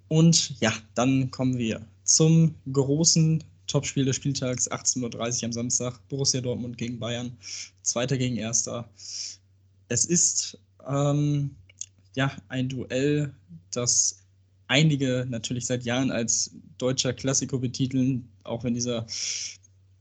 [0.07, 6.41] und ja, dann kommen wir zum großen Topspiel des Spieltags, 18.30 Uhr am Samstag, Borussia
[6.41, 7.35] Dortmund gegen Bayern,
[7.81, 8.89] Zweiter gegen Erster.
[9.87, 11.55] Es ist ähm,
[12.15, 13.33] ja ein Duell,
[13.71, 14.19] das
[14.67, 19.05] einige natürlich seit Jahren als deutscher Klassiko betiteln, auch wenn dieser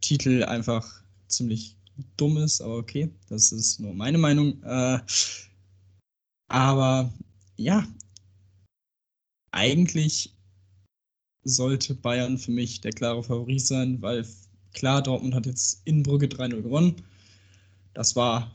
[0.00, 1.76] Titel einfach ziemlich
[2.16, 4.62] dumm ist, aber okay, das ist nur meine Meinung.
[4.62, 4.98] Äh,
[6.48, 7.12] aber
[7.56, 7.86] ja,
[9.50, 10.34] eigentlich
[11.44, 14.26] sollte Bayern für mich der klare Favorit sein, weil
[14.72, 16.96] klar, Dortmund hat jetzt in Brügge 3-0 gewonnen.
[17.94, 18.52] Das war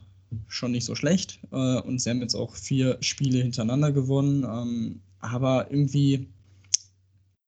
[0.48, 4.44] schon nicht so schlecht äh, und sie haben jetzt auch vier Spiele hintereinander gewonnen.
[4.44, 6.28] Ähm, aber irgendwie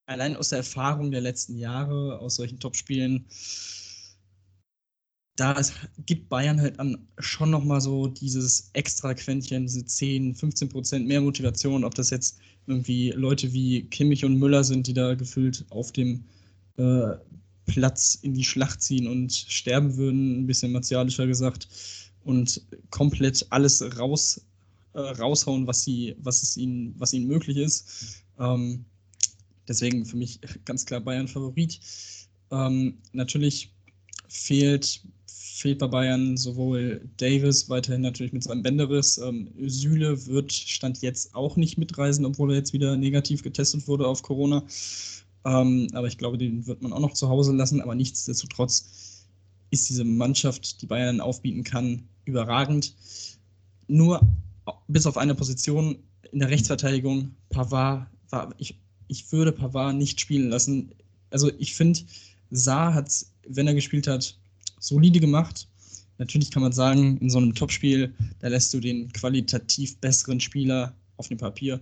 [0.06, 3.25] allein aus der Erfahrung der letzten Jahre, aus solchen Topspielen,
[5.36, 5.56] da
[6.06, 11.21] gibt Bayern halt an schon nochmal so dieses extra Quäntchen, diese 10, 15 Prozent mehr
[11.21, 15.91] Motivation, ob das jetzt irgendwie Leute wie Kimmich und Müller sind, die da gefühlt auf
[15.91, 16.23] dem
[16.77, 17.15] äh,
[17.65, 21.67] Platz in die Schlacht ziehen und sterben würden, ein bisschen martialischer gesagt,
[22.23, 24.41] und komplett alles raus
[24.93, 28.23] äh, raushauen, was sie, was es ihnen, was ihnen möglich ist.
[28.39, 28.86] Ähm,
[29.67, 31.79] deswegen für mich ganz klar Bayern Favorit.
[32.51, 33.71] Ähm, natürlich
[34.27, 35.01] fehlt
[35.60, 39.17] fehlt bei Bayern sowohl Davis, weiterhin natürlich mit seinem Bänderriss.
[39.17, 44.08] Ähm, Süle wird Stand jetzt auch nicht mitreisen, obwohl er jetzt wieder negativ getestet wurde
[44.08, 44.63] auf Corona.
[45.45, 47.82] Ähm, aber ich glaube, den wird man auch noch zu Hause lassen.
[47.82, 49.26] Aber nichtsdestotrotz
[49.69, 52.95] ist diese Mannschaft, die Bayern aufbieten kann, überragend.
[53.88, 54.22] Nur
[54.88, 55.98] bis auf eine Position
[56.32, 60.91] in der Rechtsverteidigung, Pavard war, ich, ich würde Pavard nicht spielen lassen.
[61.32, 62.00] Also ich finde,
[62.50, 64.38] Saar hat, wenn er gespielt hat,
[64.79, 65.67] solide gemacht.
[66.17, 70.93] Natürlich kann man sagen, in so einem Topspiel, da lässt du den qualitativ besseren Spieler
[71.17, 71.79] auf dem Papier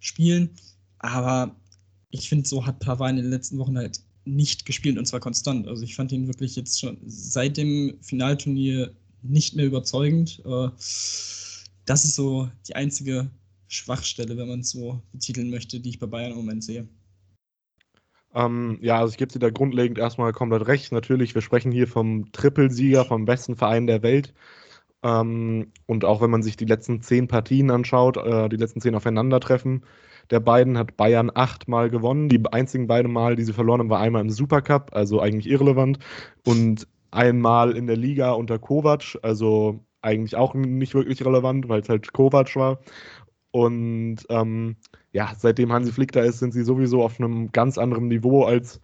[0.00, 0.50] spielen.
[0.98, 1.54] Aber
[2.10, 5.66] ich finde, so hat Pavard in den letzten Wochen halt nicht gespielt und zwar konstant.
[5.66, 10.40] Also ich fand ihn wirklich jetzt schon seit dem Finalturnier nicht mehr überzeugend.
[10.44, 10.68] Äh,
[11.84, 13.30] das ist so die einzige
[13.68, 16.86] Schwachstelle, wenn man es so betiteln möchte, die ich bei Bayern im Moment sehe.
[18.34, 20.92] Ähm, ja, also ich gebe dir da grundlegend erstmal komplett recht.
[20.92, 24.32] Natürlich, wir sprechen hier vom Trippelsieger, vom besten Verein der Welt.
[25.02, 28.94] Ähm, und auch wenn man sich die letzten zehn Partien anschaut, äh, die letzten zehn
[28.94, 29.84] Aufeinandertreffen
[30.30, 32.28] der beiden, hat Bayern achtmal gewonnen.
[32.28, 35.98] Die einzigen beiden Mal, die sie verloren haben, war einmal im Supercup, also eigentlich irrelevant,
[36.46, 41.88] und einmal in der Liga unter Kovac, also eigentlich auch nicht wirklich relevant, weil es
[41.88, 42.78] halt Kovac war.
[43.52, 44.76] Und ähm,
[45.12, 48.80] ja, seitdem Hansi Flick da ist, sind sie sowieso auf einem ganz anderen Niveau als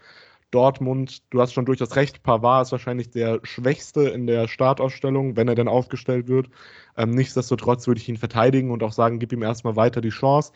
[0.50, 1.22] Dortmund.
[1.31, 5.54] Du hast schon durchaus recht, Pavard ist wahrscheinlich der Schwächste in der Startausstellung, wenn er
[5.54, 6.48] denn aufgestellt wird.
[6.96, 10.52] Ähm, nichtsdestotrotz würde ich ihn verteidigen und auch sagen, gib ihm erstmal weiter die Chance.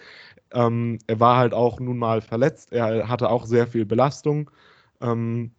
[0.52, 4.50] Ähm, er war halt auch nun mal verletzt, er hatte auch sehr viel Belastung.
[5.00, 5.52] Ähm,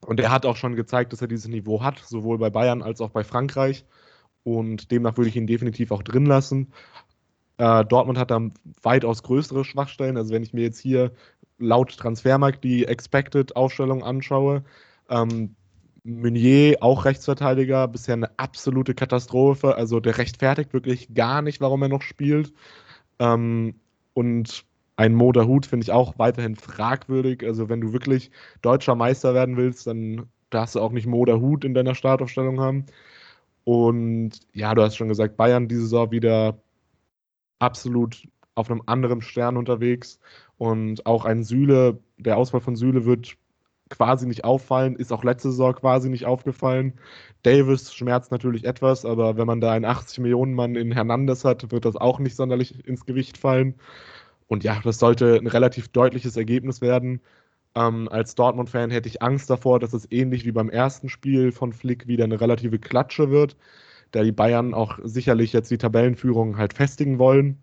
[0.00, 3.00] und er hat auch schon gezeigt, dass er dieses Niveau hat, sowohl bei Bayern als
[3.00, 3.84] auch bei Frankreich.
[4.44, 6.72] Und demnach würde ich ihn definitiv auch drin lassen.
[7.58, 8.40] Äh, Dortmund hat da
[8.82, 10.16] weitaus größere Schwachstellen.
[10.16, 11.12] Also wenn ich mir jetzt hier
[11.58, 14.62] laut Transfermarkt die Expected-Aufstellung anschaue,
[15.08, 15.54] ähm,
[16.04, 19.74] Meunier, auch Rechtsverteidiger, bisher eine absolute Katastrophe.
[19.74, 22.52] Also der rechtfertigt wirklich gar nicht, warum er noch spielt.
[23.18, 23.74] Ähm,
[24.14, 24.64] und
[24.96, 27.44] ein Moder Hut finde ich auch weiterhin fragwürdig.
[27.44, 28.30] Also wenn du wirklich
[28.62, 32.86] deutscher Meister werden willst, dann darfst du auch nicht Moder Hut in deiner Startaufstellung haben.
[33.64, 36.56] Und ja, du hast schon gesagt, Bayern diese Saison wieder
[37.58, 40.18] absolut auf einem anderen Stern unterwegs.
[40.58, 43.36] Und auch ein Süle, der Ausfall von Süle wird
[43.88, 46.94] quasi nicht auffallen, ist auch letzte Saison quasi nicht aufgefallen.
[47.42, 51.70] Davis schmerzt natürlich etwas, aber wenn man da einen 80 Millionen Mann in Hernandez hat,
[51.70, 53.74] wird das auch nicht sonderlich ins Gewicht fallen.
[54.48, 57.20] Und ja, das sollte ein relativ deutliches Ergebnis werden.
[57.74, 61.72] Ähm, als Dortmund-Fan hätte ich Angst davor, dass es ähnlich wie beim ersten Spiel von
[61.72, 63.56] Flick wieder eine relative Klatsche wird
[64.12, 67.58] da die Bayern auch sicherlich jetzt die Tabellenführung halt festigen wollen.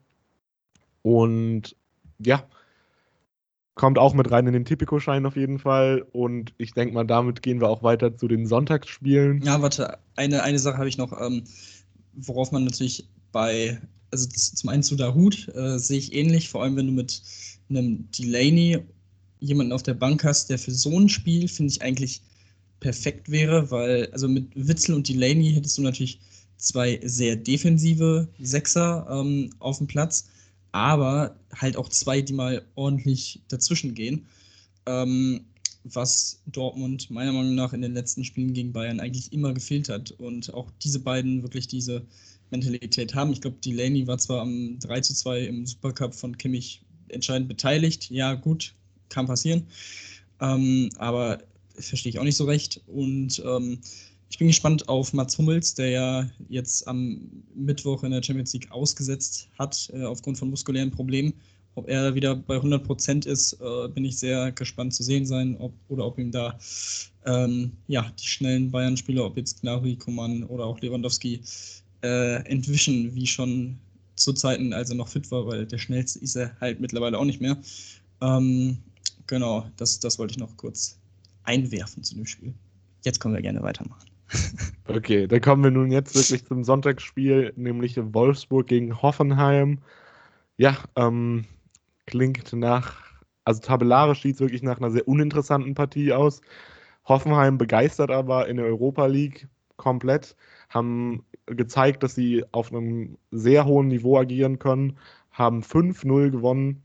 [1.01, 1.75] Und
[2.19, 2.47] ja,
[3.75, 6.06] kommt auch mit rein in den Tipico-Schein auf jeden Fall.
[6.12, 9.41] Und ich denke mal, damit gehen wir auch weiter zu den Sonntagsspielen.
[9.41, 11.43] Ja, warte, eine, eine Sache habe ich noch, ähm,
[12.13, 16.75] worauf man natürlich bei, also zum einen zu Dahut äh, sehe ich ähnlich, vor allem
[16.75, 17.21] wenn du mit
[17.69, 18.79] einem Delaney
[19.39, 22.21] jemanden auf der Bank hast, der für so ein Spiel, finde ich eigentlich
[22.84, 26.19] perfekt wäre, weil, also mit Witzel und Delaney hättest du natürlich
[26.58, 30.30] zwei sehr defensive Sechser ähm, auf dem Platz,
[30.72, 34.28] aber halt auch zwei, die mal ordentlich dazwischen gehen.
[34.86, 35.46] Ähm,
[35.86, 40.12] was Dortmund meiner Meinung nach in den letzten Spielen gegen Bayern eigentlich immer gefehlt hat.
[40.12, 42.06] Und auch diese beiden wirklich diese
[42.52, 43.34] Mentalität haben.
[43.34, 48.10] Ich glaube, Delaney war zwar am 3 zu 2 im Supercup von Kimmich entscheidend beteiligt.
[48.10, 48.74] Ja, gut,
[49.10, 49.67] kann passieren.
[50.39, 51.39] Ähm, aber
[51.79, 52.81] verstehe ich auch nicht so recht.
[52.88, 53.79] Und ähm,
[54.29, 57.21] ich bin gespannt auf Mats Hummels, der ja jetzt am
[57.55, 61.33] Mittwoch in der Champions League ausgesetzt hat, äh, aufgrund von muskulären Problemen.
[61.75, 65.57] Ob er wieder bei 100 Prozent ist, äh, bin ich sehr gespannt zu sehen sein,
[65.57, 66.57] ob, oder ob ihm da
[67.25, 71.41] ähm, ja, die schnellen Bayern-Spieler, ob jetzt Gnabry, Coman oder auch Lewandowski,
[72.03, 73.77] äh, entwischen, wie schon
[74.15, 77.25] zu Zeiten, als er noch fit war, weil der schnellste ist er halt mittlerweile auch
[77.25, 77.57] nicht mehr.
[78.21, 78.77] Ähm,
[79.27, 80.97] genau, das, das wollte ich noch kurz
[81.43, 82.53] einwerfen zu dem Spiel.
[83.03, 84.10] Jetzt können wir gerne weitermachen.
[84.86, 89.79] Okay, dann kommen wir nun jetzt wirklich zum Sonntagsspiel, nämlich Wolfsburg gegen Hoffenheim.
[90.58, 91.45] Ja, ähm,
[92.06, 93.01] klingt nach,
[93.45, 96.41] also tabellarisch sieht es wirklich nach einer sehr uninteressanten Partie aus.
[97.06, 100.36] Hoffenheim begeistert aber in der Europa League komplett,
[100.69, 104.97] haben gezeigt, dass sie auf einem sehr hohen Niveau agieren können,
[105.32, 106.84] haben 5-0 gewonnen.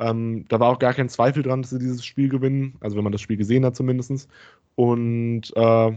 [0.00, 3.04] Ähm, da war auch gar kein Zweifel dran, dass sie dieses Spiel gewinnen, also wenn
[3.04, 4.28] man das Spiel gesehen hat zumindest.
[4.74, 5.92] Und äh,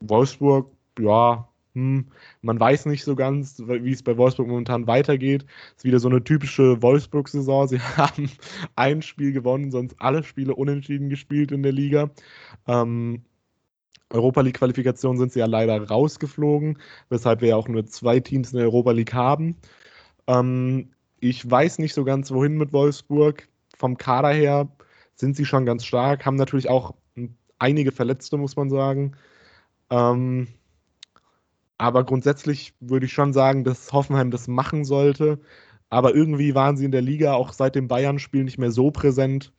[0.00, 2.06] Wolfsburg, ja, hm,
[2.40, 5.44] man weiß nicht so ganz, wie es bei Wolfsburg momentan weitergeht.
[5.70, 7.68] Es ist wieder so eine typische Wolfsburg-Saison.
[7.68, 8.30] Sie haben
[8.74, 12.10] ein Spiel gewonnen, sonst alle Spiele unentschieden gespielt in der Liga.
[12.66, 13.22] Ähm,
[14.10, 16.78] Europa League-Qualifikation sind sie ja leider rausgeflogen,
[17.10, 19.56] weshalb wir ja auch nur zwei Teams in der Europa League haben.
[20.26, 20.90] Ähm,
[21.22, 23.48] ich weiß nicht so ganz, wohin mit Wolfsburg.
[23.76, 24.68] Vom Kader her
[25.14, 26.94] sind sie schon ganz stark, haben natürlich auch
[27.60, 29.12] einige Verletzte, muss man sagen.
[29.90, 30.48] Ähm,
[31.78, 35.38] aber grundsätzlich würde ich schon sagen, dass Hoffenheim das machen sollte.
[35.90, 39.52] Aber irgendwie waren sie in der Liga auch seit dem Bayern-Spiel nicht mehr so präsent.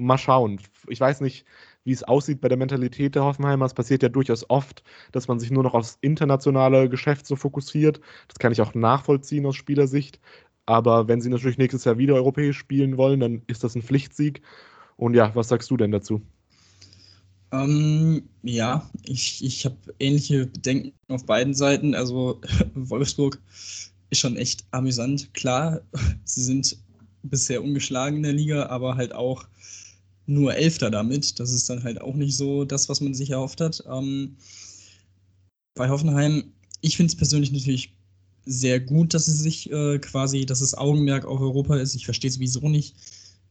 [0.00, 0.58] Mal schauen.
[0.88, 1.44] Ich weiß nicht,
[1.84, 3.66] wie es aussieht bei der Mentalität der Hoffenheimer.
[3.66, 8.00] Es passiert ja durchaus oft, dass man sich nur noch aufs internationale Geschäft so fokussiert.
[8.28, 10.18] Das kann ich auch nachvollziehen aus Spielersicht.
[10.70, 14.40] Aber wenn sie natürlich nächstes Jahr wieder europäisch spielen wollen, dann ist das ein Pflichtsieg.
[14.96, 16.22] Und ja, was sagst du denn dazu?
[17.50, 21.96] Ähm, ja, ich, ich habe ähnliche Bedenken auf beiden Seiten.
[21.96, 22.40] Also
[22.76, 23.40] Wolfsburg
[24.10, 25.34] ist schon echt amüsant.
[25.34, 25.80] Klar,
[26.24, 26.76] sie sind
[27.24, 29.48] bisher ungeschlagen in der Liga, aber halt auch
[30.26, 31.40] nur Elfter damit.
[31.40, 33.82] Das ist dann halt auch nicht so das, was man sich erhofft hat.
[33.90, 34.36] Ähm,
[35.74, 36.44] bei Hoffenheim,
[36.80, 37.92] ich finde es persönlich natürlich
[38.46, 41.94] sehr gut, dass es sich äh, quasi, dass das Augenmerk auf Europa ist.
[41.94, 42.94] Ich verstehe sowieso nicht,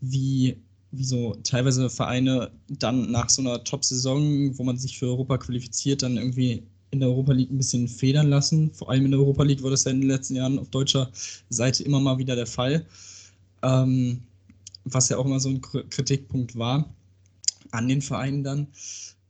[0.02, 0.58] wie,
[0.91, 6.04] wie so teilweise Vereine dann nach so einer Top-Saison, wo man sich für Europa qualifiziert,
[6.04, 8.71] dann irgendwie in der Europa League ein bisschen federn lassen.
[8.73, 11.12] Vor allem in der Europa League war das ja in den letzten Jahren auf deutscher
[11.49, 12.86] Seite immer mal wieder der Fall.
[13.62, 14.21] Ähm,
[14.86, 16.89] was ja auch immer so ein Kritikpunkt war
[17.71, 18.67] an den Vereinen dann.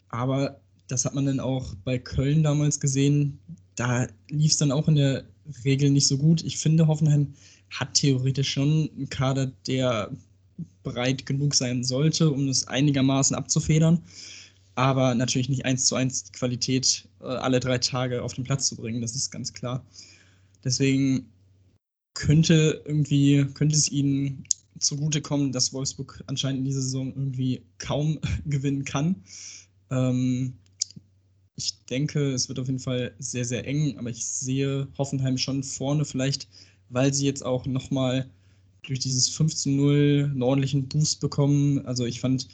[0.10, 3.40] Aber das hat man dann auch bei Köln damals gesehen.
[3.76, 5.26] Da lief es dann auch in der
[5.66, 6.44] Regel nicht so gut.
[6.44, 7.34] Ich finde, Hoffenheim
[7.70, 10.12] hat theoretisch schon einen Kader, der
[10.84, 14.02] breit genug sein sollte, um es einigermaßen abzufedern.
[14.76, 18.68] Aber natürlich nicht eins zu eins die Qualität äh, alle drei Tage auf den Platz
[18.68, 19.86] zu bringen, das ist ganz klar.
[20.64, 21.26] Deswegen
[22.14, 24.44] könnte irgendwie, könnte es ihnen
[24.80, 29.16] zugutekommen, dass Wolfsburg anscheinend in dieser Saison irgendwie kaum gewinnen kann.
[29.92, 30.54] Ähm,
[31.60, 35.64] ich denke, es wird auf jeden Fall sehr, sehr eng, aber ich sehe Hoffenheim schon
[35.64, 36.48] vorne, vielleicht
[36.92, 38.28] weil sie jetzt auch nochmal
[38.82, 41.86] durch dieses 15-0 einen ordentlichen Boost bekommen.
[41.86, 42.48] Also ich fand,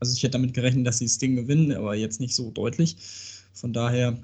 [0.00, 2.96] also ich hätte damit gerechnet, dass sie das Ding gewinnen, aber jetzt nicht so deutlich.
[3.52, 4.18] Von daher,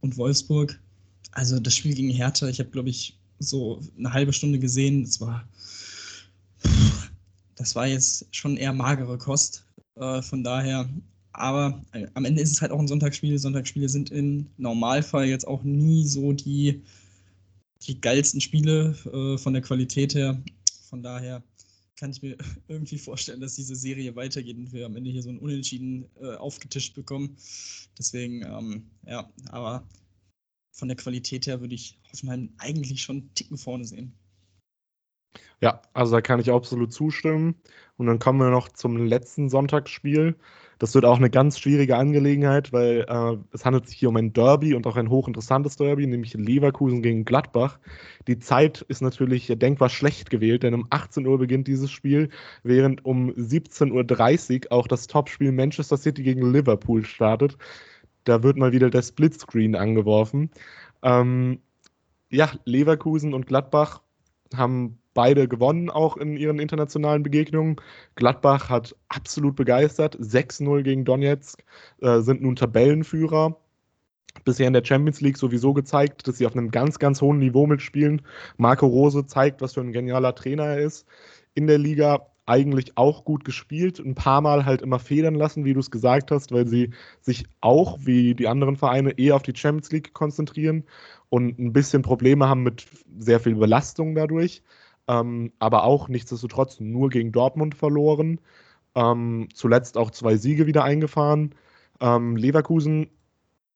[0.00, 0.80] und Wolfsburg,
[1.30, 5.04] also das Spiel gegen Hertha, ich habe, glaube ich, so eine halbe Stunde gesehen.
[5.04, 5.46] Das war
[7.62, 9.64] das war jetzt schon eher magere Kost.
[9.94, 10.88] Äh, von daher,
[11.32, 13.38] aber äh, am Ende ist es halt auch ein Sonntagsspiel.
[13.38, 16.82] Sonntagsspiele sind im Normalfall jetzt auch nie so die,
[17.82, 20.42] die geilsten Spiele äh, von der Qualität her.
[20.88, 21.42] Von daher
[21.96, 22.36] kann ich mir
[22.68, 26.34] irgendwie vorstellen, dass diese Serie weitergeht und wir am Ende hier so ein Unentschieden äh,
[26.34, 27.36] aufgetischt bekommen.
[27.98, 29.86] Deswegen, ähm, ja, aber
[30.72, 34.14] von der Qualität her würde ich Hoffenheim eigentlich schon einen Ticken vorne sehen.
[35.60, 37.54] Ja, also da kann ich absolut zustimmen.
[37.96, 40.36] Und dann kommen wir noch zum letzten Sonntagsspiel.
[40.82, 44.32] Das wird auch eine ganz schwierige Angelegenheit, weil äh, es handelt sich hier um ein
[44.32, 47.78] Derby und auch ein hochinteressantes Derby, nämlich Leverkusen gegen Gladbach.
[48.26, 52.30] Die Zeit ist natürlich denkbar schlecht gewählt, denn um 18 Uhr beginnt dieses Spiel,
[52.64, 57.56] während um 17.30 Uhr auch das Topspiel Manchester City gegen Liverpool startet.
[58.24, 60.50] Da wird mal wieder der Splitscreen angeworfen.
[61.04, 61.60] Ähm,
[62.28, 64.02] ja, Leverkusen und Gladbach
[64.52, 67.76] haben beide gewonnen, auch in ihren internationalen Begegnungen.
[68.14, 70.16] Gladbach hat absolut begeistert.
[70.18, 71.62] 6-0 gegen Donetsk,
[72.00, 73.56] äh, sind nun Tabellenführer.
[74.44, 77.66] Bisher in der Champions League sowieso gezeigt, dass sie auf einem ganz, ganz hohen Niveau
[77.66, 78.22] mitspielen.
[78.56, 81.06] Marco Rose zeigt, was für ein genialer Trainer er ist.
[81.54, 85.74] In der Liga eigentlich auch gut gespielt, ein paar Mal halt immer federn lassen, wie
[85.74, 89.54] du es gesagt hast, weil sie sich auch, wie die anderen Vereine, eher auf die
[89.54, 90.84] Champions League konzentrieren
[91.28, 92.86] und ein bisschen Probleme haben mit
[93.18, 94.62] sehr viel Belastung dadurch
[95.08, 98.40] ähm, aber auch nichtsdestotrotz nur gegen Dortmund verloren.
[98.94, 101.54] Ähm, zuletzt auch zwei Siege wieder eingefahren.
[102.00, 103.08] Ähm, Leverkusen,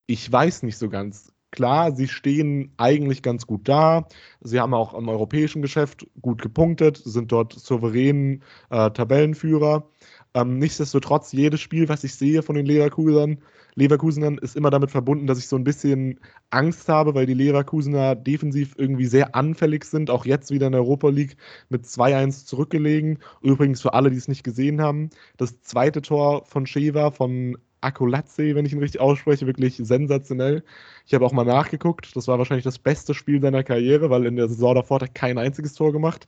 [0.07, 1.33] ich weiß nicht so ganz.
[1.53, 4.09] Klar, sie stehen eigentlich ganz gut da.
[4.41, 9.89] Sie haben auch im europäischen Geschäft gut gepunktet, sind dort souverän äh, Tabellenführer.
[10.35, 13.39] Ähm, nichtsdestotrotz, jedes Spiel, was ich sehe von den Leverkusern,
[13.77, 16.19] Leverkusenern, ist immer damit verbunden, dass ich so ein bisschen
[16.51, 20.11] Angst habe, weil die Leverkusener defensiv irgendwie sehr anfällig sind.
[20.11, 21.37] Auch jetzt wieder in der Europa League
[21.69, 23.19] mit 2-1 zurückgelegen.
[23.43, 28.55] Übrigens für alle, die es nicht gesehen haben, das zweite Tor von Sheva, von Akolatze,
[28.55, 30.65] wenn ich ihn richtig ausspreche, wirklich sensationell.
[31.07, 32.17] Ich habe auch mal nachgeguckt.
[32.17, 35.13] Das war wahrscheinlich das beste Spiel seiner Karriere, weil in der Saison davor hat er
[35.15, 36.27] kein einziges Tor gemacht.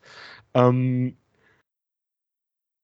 [0.54, 1.16] Ähm,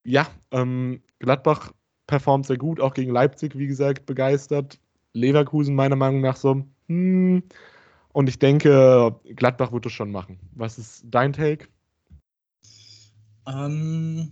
[0.05, 1.73] ja, ähm, Gladbach
[2.07, 4.79] performt sehr gut, auch gegen Leipzig, wie gesagt, begeistert.
[5.13, 7.43] Leverkusen meiner Meinung nach so, hm.
[8.13, 10.39] Und ich denke, Gladbach wird es schon machen.
[10.55, 11.67] Was ist dein Take?
[13.47, 14.31] Ähm,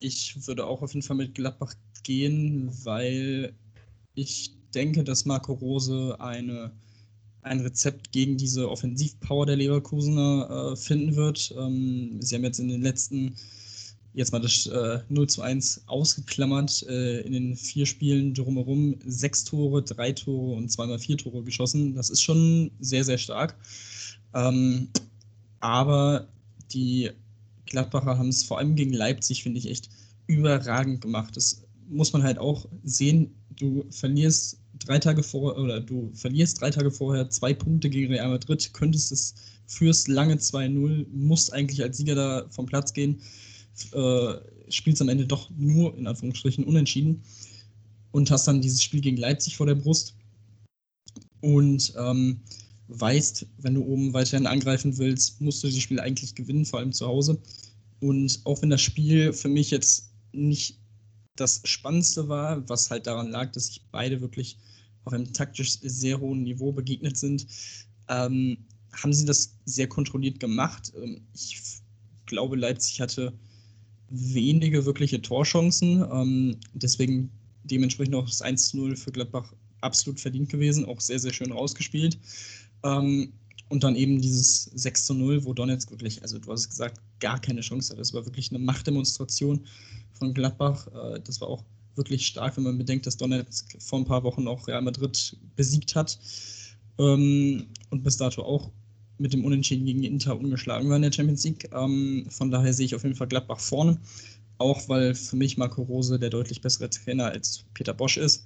[0.00, 3.54] ich würde auch auf jeden Fall mit Gladbach gehen, weil
[4.14, 6.72] ich denke, dass Marco Rose eine,
[7.42, 11.54] ein Rezept gegen diese Offensivpower der Leverkusener äh, finden wird.
[11.58, 13.36] Ähm, sie haben jetzt in den letzten,
[14.14, 19.44] jetzt mal das äh, 0 zu 1 ausgeklammert, äh, in den vier Spielen drumherum sechs
[19.44, 21.94] Tore, drei Tore und zweimal vier Tore geschossen.
[21.94, 23.56] Das ist schon sehr, sehr stark.
[24.34, 24.88] Ähm,
[25.60, 26.28] aber
[26.72, 27.10] die
[27.66, 29.88] Gladbacher haben es vor allem gegen Leipzig, finde ich, echt
[30.26, 31.36] überragend gemacht.
[31.36, 33.34] Das muss man halt auch sehen.
[33.56, 38.28] Du verlierst drei Tage vor oder du verlierst drei Tage vorher zwei Punkte gegen Real
[38.28, 39.34] Madrid, könntest es
[39.66, 43.20] führst lange 2-0, musst eigentlich als Sieger da vom Platz gehen,
[43.92, 44.34] äh,
[44.68, 47.22] spielst am Ende doch nur in Anführungsstrichen unentschieden
[48.10, 50.14] und hast dann dieses Spiel gegen Leipzig vor der Brust
[51.40, 52.40] und ähm,
[52.88, 56.92] weißt, wenn du oben weiterhin angreifen willst, musst du das Spiel eigentlich gewinnen, vor allem
[56.92, 57.40] zu Hause.
[58.00, 60.78] Und auch wenn das Spiel für mich jetzt nicht
[61.36, 64.58] das Spannendste war, was halt daran lag, dass sich beide wirklich
[65.04, 67.46] auf einem taktisch sehr hohen Niveau begegnet sind,
[68.08, 68.58] ähm,
[68.92, 70.92] haben sie das sehr kontrolliert gemacht.
[70.96, 71.60] Ähm, ich
[72.26, 73.32] glaube, Leipzig hatte
[74.12, 76.04] wenige wirkliche Torchancen.
[76.12, 77.30] Ähm, deswegen
[77.64, 82.18] dementsprechend auch das 1-0 für Gladbach absolut verdient gewesen, auch sehr, sehr schön rausgespielt.
[82.84, 83.32] Ähm,
[83.68, 87.62] und dann eben dieses 6 0, wo Donetsk wirklich, also du hast gesagt, gar keine
[87.62, 88.00] Chance hatte.
[88.00, 89.66] Das war wirklich eine Machtdemonstration
[90.12, 90.86] von Gladbach.
[90.88, 94.46] Äh, das war auch wirklich stark, wenn man bedenkt, dass Donetsk vor ein paar Wochen
[94.46, 96.18] auch Real Madrid besiegt hat
[96.98, 98.70] ähm, und bis dato auch
[99.22, 101.70] mit dem Unentschieden gegen Inter ungeschlagen war in der Champions League.
[101.72, 103.98] Ähm, von daher sehe ich auf jeden Fall Gladbach vorne,
[104.58, 108.44] auch weil für mich Marco Rose der deutlich bessere Trainer als Peter Bosch ist.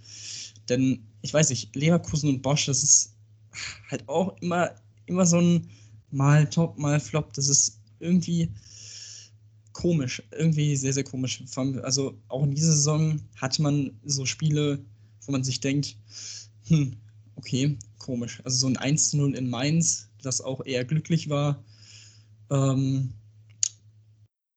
[0.69, 3.15] Denn ich weiß nicht, Leverkusen und Bosch, das ist
[3.91, 4.71] halt auch immer,
[5.07, 5.69] immer so ein
[6.11, 7.33] mal Top, mal Flop.
[7.33, 8.51] Das ist irgendwie
[9.73, 11.43] komisch, irgendwie sehr, sehr komisch.
[11.83, 14.79] Also auch in dieser Saison hat man so Spiele,
[15.25, 15.97] wo man sich denkt,
[16.67, 16.97] hm,
[17.37, 18.41] okay, komisch.
[18.45, 21.65] Also so ein 1-0 in Mainz, das auch eher glücklich war.
[22.51, 23.13] Ähm,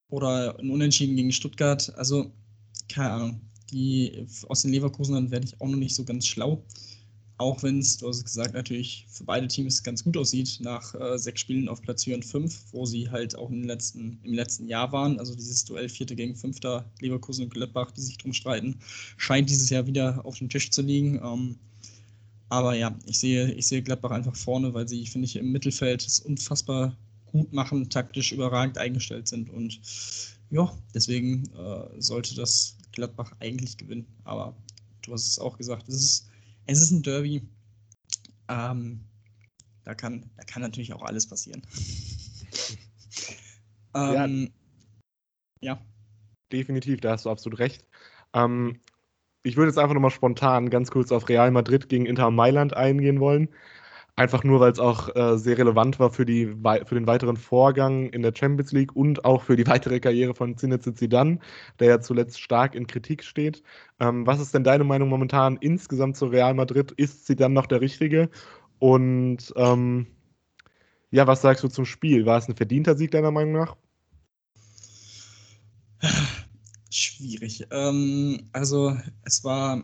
[0.10, 1.94] oder ein Unentschieden gegen Stuttgart.
[1.96, 2.32] Also,
[2.88, 3.42] keine Ahnung.
[3.72, 6.64] Die aus den Leverkusenern werde ich auch noch nicht so ganz schlau.
[7.38, 11.18] Auch wenn es, du hast gesagt, natürlich für beide Teams ganz gut aussieht, nach äh,
[11.18, 14.68] sechs Spielen auf Platz 4 und 5, wo sie halt auch im letzten, im letzten
[14.68, 15.20] Jahr waren.
[15.20, 18.80] Also dieses Duell Vierte gegen Fünfter, Leverkusen und Gladbach, die sich drum streiten,
[19.16, 21.22] scheint dieses Jahr wieder auf dem Tisch zu liegen.
[21.24, 21.56] Ähm,
[22.50, 26.06] aber ja, ich sehe, ich sehe Gladbach einfach vorne, weil sie, finde ich, im Mittelfeld
[26.06, 26.96] es unfassbar
[27.28, 29.50] gut machen, taktisch überragend eingestellt sind.
[29.50, 29.80] Und
[30.50, 34.08] ja, deswegen äh, sollte das Gladbach eigentlich gewinnen.
[34.24, 34.56] Aber
[35.04, 36.30] du hast es auch gesagt, es ist
[36.70, 37.42] es ist ein Derby.
[38.48, 39.04] Ähm,
[39.84, 41.64] da, kann, da kann natürlich auch alles passieren.
[43.96, 44.52] ähm,
[45.62, 45.74] ja.
[45.74, 45.86] ja.
[46.52, 47.86] Definitiv, da hast du absolut recht.
[48.34, 48.80] Ähm,
[49.44, 53.20] ich würde jetzt einfach nochmal spontan ganz kurz auf Real Madrid gegen Inter Mailand eingehen
[53.20, 53.50] wollen.
[54.16, 58.10] Einfach nur, weil es auch äh, sehr relevant war für, die, für den weiteren Vorgang
[58.10, 61.40] in der Champions League und auch für die weitere Karriere von Zinedine Zidane,
[61.80, 63.64] der ja zuletzt stark in Kritik steht.
[64.02, 66.92] Ähm, was ist denn deine Meinung momentan insgesamt zu Real Madrid?
[66.92, 68.30] Ist Zidane noch der Richtige?
[68.80, 70.08] Und ähm,
[71.12, 72.26] ja, was sagst du zum Spiel?
[72.26, 73.78] War es ein verdienter Sieg deiner Meinung nach?
[77.00, 77.66] Schwierig.
[77.72, 79.84] Ähm, also es war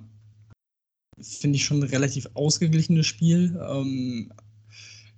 [1.21, 3.57] finde ich, schon ein relativ ausgeglichenes Spiel.
[3.69, 4.31] Ähm,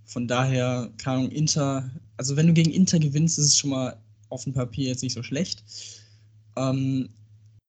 [0.06, 4.00] von daher, keine Ahnung, Inter, also wenn du gegen Inter gewinnst, ist es schon mal
[4.30, 5.64] auf dem Papier jetzt nicht so schlecht.
[6.56, 7.10] Ähm,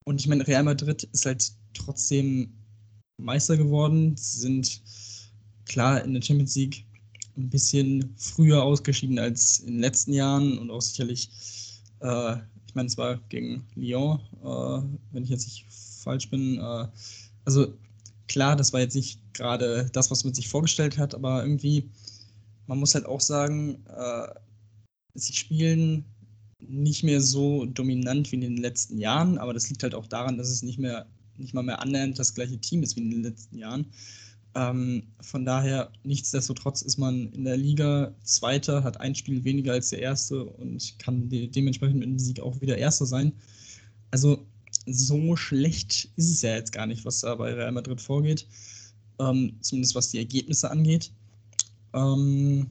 [0.05, 2.53] und ich meine, Real Madrid ist halt trotzdem
[3.21, 4.83] Meister geworden, Sie sind
[5.67, 6.85] klar in der Champions League
[7.37, 11.31] ein bisschen früher ausgeschieden als in den letzten Jahren und auch sicherlich,
[12.01, 12.37] äh,
[12.69, 15.67] ich meine, es war gegen Lyon, äh, wenn ich jetzt nicht
[16.05, 16.59] falsch bin.
[16.59, 16.87] Äh,
[17.45, 17.75] also
[18.29, 21.89] klar, das war jetzt nicht gerade das, was man sich vorgestellt hat, aber irgendwie,
[22.67, 24.29] man muss halt auch sagen, äh,
[25.15, 26.05] sie spielen
[26.61, 30.37] nicht mehr so dominant wie in den letzten Jahren, aber das liegt halt auch daran,
[30.37, 31.07] dass es nicht mehr,
[31.39, 33.87] nicht mal mehr annähernd das gleiche Team ist wie in den letzten Jahren.
[34.55, 39.91] Ähm, von daher, nichtsdestotrotz ist man in der Liga Zweiter, hat ein Spiel weniger als
[39.91, 43.33] der Erste und kann de dementsprechend mit dem Sieg auch wieder Erster sein.
[44.11, 44.47] Also
[44.87, 48.47] so schlecht ist es ja jetzt gar nicht, was da bei Real Madrid vorgeht.
[49.21, 51.13] Ähm, zumindest was die Ergebnisse angeht.
[51.93, 52.71] Ähm,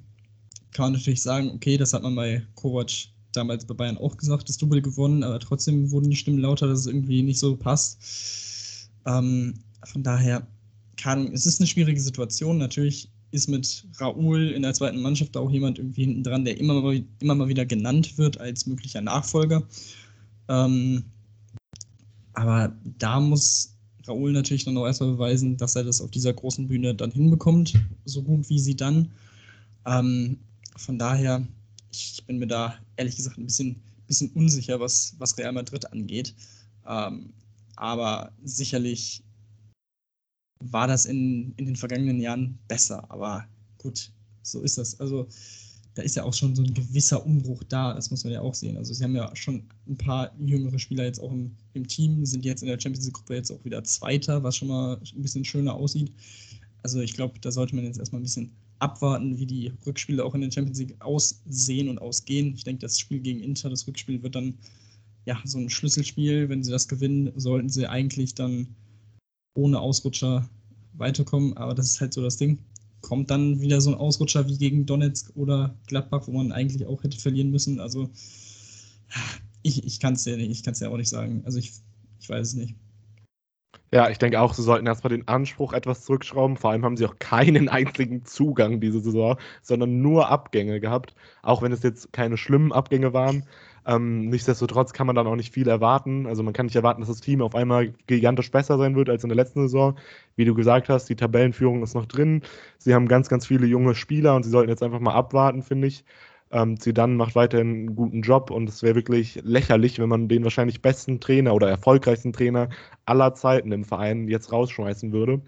[0.71, 2.91] kann man natürlich sagen, okay, das hat man bei Kovac
[3.31, 6.81] damals bei Bayern auch gesagt, das Double gewonnen, aber trotzdem wurden die Stimmen lauter, dass
[6.81, 8.89] es irgendwie nicht so passt.
[9.05, 9.55] Ähm,
[9.85, 10.47] von daher,
[10.97, 12.57] kann, es ist eine schwierige Situation.
[12.57, 16.81] Natürlich ist mit Raúl in der zweiten Mannschaft auch jemand irgendwie hinten dran, der immer
[16.81, 19.63] mal, immer mal wieder genannt wird als möglicher Nachfolger.
[20.47, 21.03] Ähm,
[22.33, 23.75] aber da muss
[24.07, 27.73] Raoul natürlich dann auch erstmal beweisen, dass er das auf dieser großen Bühne dann hinbekommt,
[28.05, 29.11] so gut wie sie dann.
[29.85, 30.37] Ähm,
[30.77, 31.45] von daher,
[31.91, 36.33] ich bin mir da ehrlich gesagt ein bisschen, bisschen unsicher, was, was Real Madrid angeht.
[36.87, 37.33] Ähm,
[37.75, 39.23] aber sicherlich
[40.59, 43.09] war das in, in den vergangenen Jahren besser.
[43.09, 43.45] Aber
[43.77, 44.11] gut,
[44.43, 44.99] so ist das.
[44.99, 45.27] Also
[45.97, 48.53] da ist ja auch schon so ein gewisser Umbruch da, das muss man ja auch
[48.53, 48.77] sehen.
[48.77, 52.45] Also sie haben ja schon ein paar jüngere Spieler jetzt auch im, im Team, sind
[52.45, 55.73] jetzt in der Champions League-Gruppe jetzt auch wieder Zweiter, was schon mal ein bisschen schöner
[55.73, 56.11] aussieht.
[56.83, 60.35] Also ich glaube, da sollte man jetzt erstmal ein bisschen abwarten, wie die Rückspiele auch
[60.35, 62.53] in der Champions League aussehen und ausgehen.
[62.53, 64.53] Ich denke, das Spiel gegen Inter, das Rückspiel wird dann
[65.25, 66.47] ja so ein Schlüsselspiel.
[66.47, 68.67] Wenn sie das gewinnen, sollten sie eigentlich dann
[69.53, 70.49] ohne Ausrutscher
[70.93, 71.55] weiterkommen.
[71.57, 72.59] Aber das ist halt so das Ding
[73.01, 77.03] kommt dann wieder so ein Ausrutscher wie gegen Donetsk oder Gladbach, wo man eigentlich auch
[77.03, 77.79] hätte verlieren müssen.
[77.79, 78.09] Also
[79.63, 81.41] ich, ich kann es ja, nicht, ja auch nicht sagen.
[81.45, 81.71] Also ich,
[82.19, 82.75] ich weiß es nicht.
[83.93, 86.57] Ja, ich denke auch, sie sollten erstmal den Anspruch etwas zurückschrauben.
[86.57, 91.15] Vor allem haben sie auch keinen einzigen Zugang diese Saison, sondern nur Abgänge gehabt.
[91.41, 93.45] Auch wenn es jetzt keine schlimmen Abgänge waren.
[93.87, 96.27] Ähm, nichtsdestotrotz kann man dann auch nicht viel erwarten.
[96.27, 99.23] Also man kann nicht erwarten, dass das Team auf einmal gigantisch besser sein wird als
[99.23, 99.97] in der letzten Saison.
[100.35, 102.41] Wie du gesagt hast, die Tabellenführung ist noch drin.
[102.77, 105.87] Sie haben ganz, ganz viele junge Spieler und sie sollten jetzt einfach mal abwarten, finde
[105.87, 106.03] ich.
[106.51, 110.43] Ähm, Zidane macht weiterhin einen guten Job und es wäre wirklich lächerlich, wenn man den
[110.43, 112.69] wahrscheinlich besten Trainer oder erfolgreichsten Trainer
[113.05, 115.41] aller Zeiten im Verein jetzt rausschmeißen würde.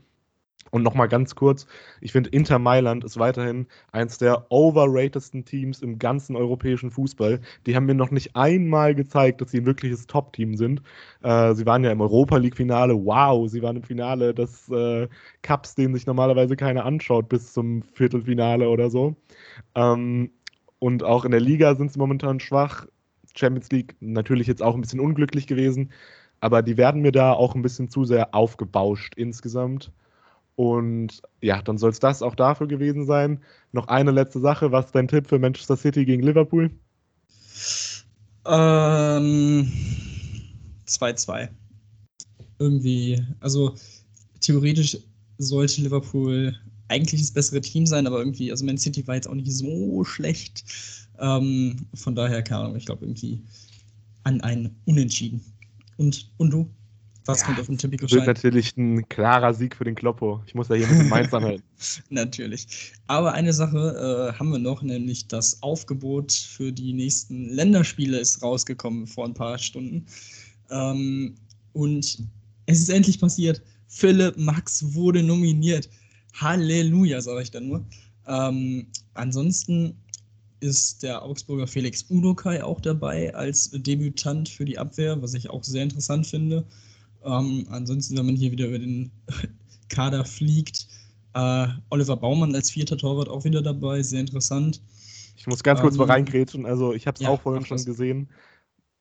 [0.72, 1.66] Und nochmal ganz kurz,
[2.02, 7.40] ich finde, Inter Mailand ist weiterhin eins der overratedsten Teams im ganzen europäischen Fußball.
[7.66, 10.82] Die haben mir noch nicht einmal gezeigt, dass sie ein wirkliches Top-Team sind.
[11.24, 15.08] Äh, sie waren ja im Europa League-Finale, wow, sie waren im Finale des äh,
[15.42, 19.16] Cups, den sich normalerweise keiner anschaut, bis zum Viertelfinale oder so.
[19.76, 20.32] Ähm,
[20.80, 22.86] und auch in der Liga sind sie momentan schwach.
[23.36, 25.92] Champions League natürlich jetzt auch ein bisschen unglücklich gewesen,
[26.42, 29.92] aber die werden mir da auch ein bisschen zu sehr aufgebauscht insgesamt.
[30.60, 33.40] Und ja, dann soll es das auch dafür gewesen sein.
[33.72, 34.74] Noch eine letzte Sache.
[34.74, 36.70] Was ist dein Tipp für Manchester City gegen Liverpool?
[38.46, 39.72] Ähm,
[40.86, 41.48] 2-2.
[42.60, 43.74] Irgendwie, also
[44.42, 44.98] theoretisch
[45.38, 46.54] sollte Liverpool
[46.90, 50.04] eigentlich das bessere Team sein, aber irgendwie, also Man City war jetzt auch nicht so
[50.04, 50.66] schlecht.
[51.20, 53.42] Ähm, von daher, keine Ahnung, ich glaube irgendwie
[54.26, 55.40] an ein Unentschieden.
[55.96, 56.70] Und, und du?
[57.30, 60.42] Was ja, kommt auf den Tipico Wird natürlich ein klarer Sieg für den Kloppo.
[60.48, 61.64] Ich muss ja hier ein bisschen Mainz anhalten.
[62.10, 62.94] natürlich.
[63.06, 68.42] Aber eine Sache äh, haben wir noch, nämlich das Aufgebot für die nächsten Länderspiele ist
[68.42, 70.08] rausgekommen vor ein paar Stunden.
[70.72, 71.36] Ähm,
[71.74, 72.24] und
[72.66, 73.62] es ist endlich passiert.
[73.88, 75.88] Philipp Max wurde nominiert.
[76.34, 77.86] Halleluja, sage ich dann nur.
[78.28, 79.96] Ähm, ansonsten
[80.62, 85.64] ist der Augsburger Felix Udokai auch dabei als Debütant für die Abwehr, was ich auch
[85.64, 86.66] sehr interessant finde.
[87.24, 89.12] Ähm, ansonsten, wenn man hier wieder über den
[89.90, 90.88] Kader fliegt,
[91.34, 94.82] äh, Oliver Baumann als vierter Torwart auch wieder dabei, sehr interessant.
[95.36, 97.78] Ich muss ganz kurz ähm, mal reingrätschen, also ich habe es ja, auch vorhin schon
[97.78, 97.86] das.
[97.86, 98.30] gesehen.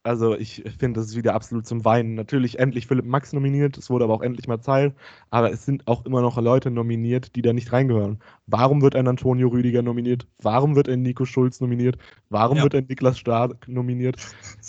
[0.05, 2.15] Also ich finde, das ist wieder absolut zum Weinen.
[2.15, 4.95] Natürlich endlich Philipp Max nominiert, es wurde aber auch endlich mal Zeit,
[5.31, 8.19] aber es sind auch immer noch Leute nominiert, die da nicht reingehören.
[8.47, 10.27] Warum wird ein Antonio Rüdiger nominiert?
[10.41, 11.99] Warum wird ein Nico Schulz nominiert?
[12.31, 12.63] Warum ja.
[12.63, 14.17] wird ein Niklas Stark nominiert?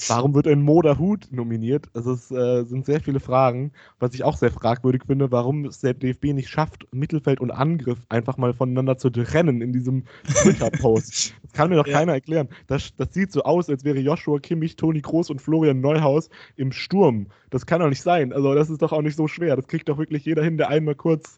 [0.07, 1.87] Warum wird ein Moda Hut nominiert?
[1.93, 3.71] Also es äh, sind sehr viele Fragen.
[3.99, 7.99] Was ich auch sehr fragwürdig finde, warum es der DFB nicht schafft, Mittelfeld und Angriff
[8.09, 11.35] einfach mal voneinander zu trennen in diesem Twitter-Post.
[11.43, 11.99] das kann mir doch ja.
[11.99, 12.49] keiner erklären.
[12.67, 16.71] Das, das sieht so aus, als wäre Joshua Kimmich, Toni Groß und Florian Neuhaus im
[16.71, 17.27] Sturm.
[17.49, 18.31] Das kann doch nicht sein.
[18.31, 19.55] Also das ist doch auch nicht so schwer.
[19.55, 21.37] Das kriegt doch wirklich jeder hin, der einmal kurz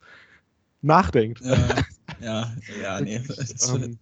[0.82, 1.42] nachdenkt.
[1.42, 1.58] Ja.
[2.22, 3.22] Ja, ja, nee.
[3.74, 3.98] Ähm.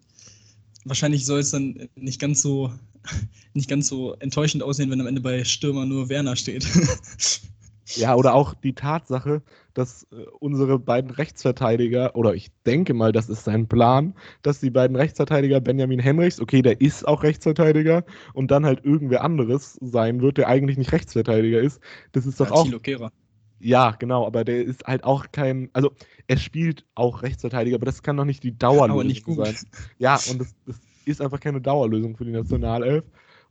[0.83, 2.71] wahrscheinlich soll es dann nicht ganz so
[3.53, 6.67] nicht ganz so enttäuschend aussehen, wenn am Ende bei Stürmer nur Werner steht.
[7.95, 9.41] Ja, oder auch die Tatsache,
[9.73, 14.69] dass äh, unsere beiden Rechtsverteidiger, oder ich denke mal, das ist sein Plan, dass die
[14.69, 20.21] beiden Rechtsverteidiger Benjamin Henrichs, okay, der ist auch Rechtsverteidiger, und dann halt irgendwer anderes sein
[20.21, 21.81] wird, der eigentlich nicht Rechtsverteidiger ist.
[22.11, 22.81] Das ist doch ja, auch.
[22.81, 23.11] Kehrer.
[23.59, 25.91] Ja, genau, aber der ist halt auch kein, also
[26.27, 29.55] er spielt auch Rechtsverteidiger, aber das kann doch nicht die Dauerlösung nicht sein.
[29.97, 33.03] Ja, und das, das, ist einfach keine Dauerlösung für die Nationalelf.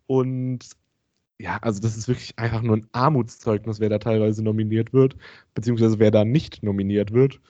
[0.06, 0.60] Und
[1.38, 5.16] ja, also das ist wirklich einfach nur ein Armutszeugnis, wer da teilweise nominiert wird,
[5.54, 7.40] beziehungsweise wer da nicht nominiert wird.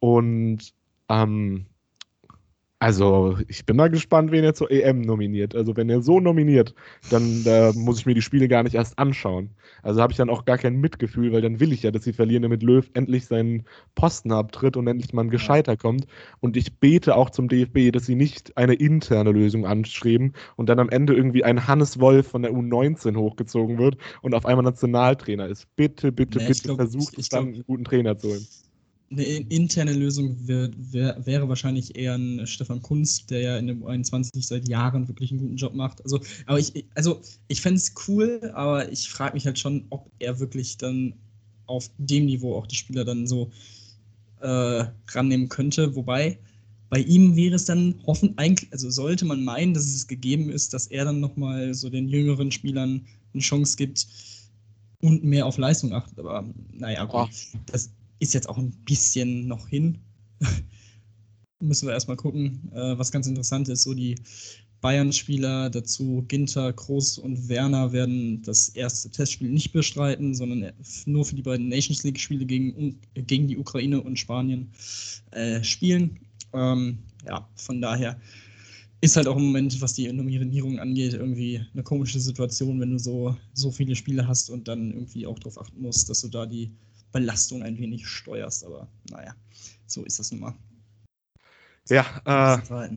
[0.00, 0.74] Und
[1.08, 1.66] ähm,
[2.80, 5.54] Also, ich bin mal gespannt, wen er zur EM nominiert.
[5.56, 6.74] Also, wenn er so nominiert,
[7.10, 9.50] dann äh, muss ich mir die Spiele gar nicht erst anschauen.
[9.82, 12.12] Also habe ich dann auch gar kein Mitgefühl, weil dann will ich ja, dass sie
[12.12, 13.64] verlieren, damit Löw endlich seinen
[13.94, 16.06] Posten abtritt und endlich mal ein Gescheiter kommt.
[16.40, 20.78] Und ich bete auch zum DFB, dass sie nicht eine interne Lösung anstreben und dann
[20.78, 25.48] am Ende irgendwie ein Hannes Wolf von der U19 hochgezogen wird und auf einmal Nationaltrainer
[25.48, 25.66] ist.
[25.76, 28.46] Bitte, bitte, nee, bitte glaub, versucht es dann, einen guten Trainer zu holen
[29.10, 33.86] eine interne Lösung wär, wär, wäre wahrscheinlich eher ein Stefan Kunst, der ja in dem
[33.86, 36.02] 21 seit Jahren wirklich einen guten Job macht.
[36.02, 40.10] Also, aber ich, also ich fände es cool, aber ich frage mich halt schon, ob
[40.18, 41.14] er wirklich dann
[41.66, 43.50] auf dem Niveau auch die Spieler dann so
[44.40, 45.94] äh, rannehmen könnte.
[45.96, 46.38] Wobei
[46.90, 50.74] bei ihm wäre es dann hoffen eigentlich, also sollte man meinen, dass es gegeben ist,
[50.74, 54.06] dass er dann nochmal so den jüngeren Spielern eine Chance gibt
[55.00, 56.18] und mehr auf Leistung achtet.
[56.18, 57.30] Aber naja, gut.
[57.66, 59.98] Das, ist jetzt auch ein bisschen noch hin.
[61.60, 63.82] Müssen wir erstmal gucken, äh, was ganz interessant ist.
[63.82, 64.16] So die
[64.80, 70.72] Bayern-Spieler, dazu Ginter, Groß und Werner werden das erste Testspiel nicht bestreiten, sondern
[71.06, 74.70] nur für die beiden Nations League-Spiele gegen, gegen die Ukraine und Spanien
[75.32, 76.20] äh, spielen.
[76.52, 78.20] Ähm, ja, von daher
[79.00, 82.98] ist halt auch im Moment, was die Nominierung angeht, irgendwie eine komische Situation, wenn du
[82.98, 86.46] so, so viele Spiele hast und dann irgendwie auch darauf achten musst, dass du da
[86.46, 86.72] die
[87.12, 88.64] Belastung ein wenig steuerst.
[88.64, 89.34] Aber naja,
[89.86, 90.54] so ist das nun mal.
[91.88, 92.88] Ja, äh,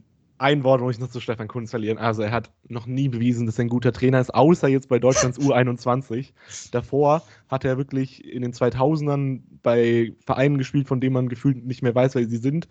[0.42, 1.98] ein Wort muss ich noch zu Stefan Kunz verlieren.
[1.98, 4.98] Also er hat noch nie bewiesen, dass er ein guter Trainer ist, außer jetzt bei
[4.98, 6.32] Deutschlands U21.
[6.72, 11.82] Davor hat er wirklich in den 2000ern bei Vereinen gespielt, von denen man gefühlt nicht
[11.82, 12.66] mehr weiß, wer sie sind.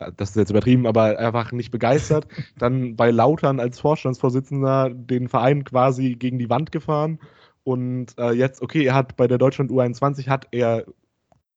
[0.00, 2.28] Äh, das ist jetzt übertrieben, aber einfach nicht begeistert.
[2.58, 7.18] Dann bei Lautern als Vorstandsvorsitzender den Verein quasi gegen die Wand gefahren
[7.64, 10.84] und äh, jetzt, okay, er hat bei der Deutschland U21 hat er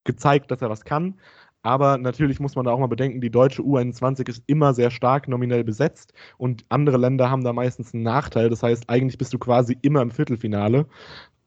[0.05, 1.19] gezeigt, dass er was kann.
[1.63, 5.27] Aber natürlich muss man da auch mal bedenken, die deutsche U21 ist immer sehr stark
[5.27, 8.49] nominell besetzt und andere Länder haben da meistens einen Nachteil.
[8.49, 10.85] Das heißt, eigentlich bist du quasi immer im Viertelfinale.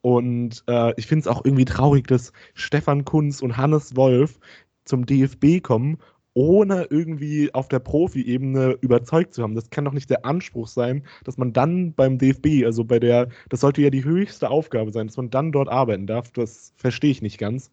[0.03, 4.39] Und äh, ich finde es auch irgendwie traurig, dass Stefan Kunz und Hannes Wolf
[4.85, 5.99] zum DFB kommen
[6.35, 9.55] ohne irgendwie auf der Profi-Ebene überzeugt zu haben.
[9.55, 13.29] Das kann doch nicht der Anspruch sein, dass man dann beim DFB, also bei der,
[13.49, 16.31] das sollte ja die höchste Aufgabe sein, dass man dann dort arbeiten darf.
[16.33, 17.71] Das verstehe ich nicht ganz.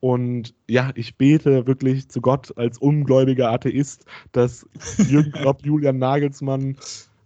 [0.00, 4.66] Und ja, ich bete wirklich zu Gott als ungläubiger Atheist, dass
[5.08, 6.76] Jürgen Klopp, Julian Nagelsmann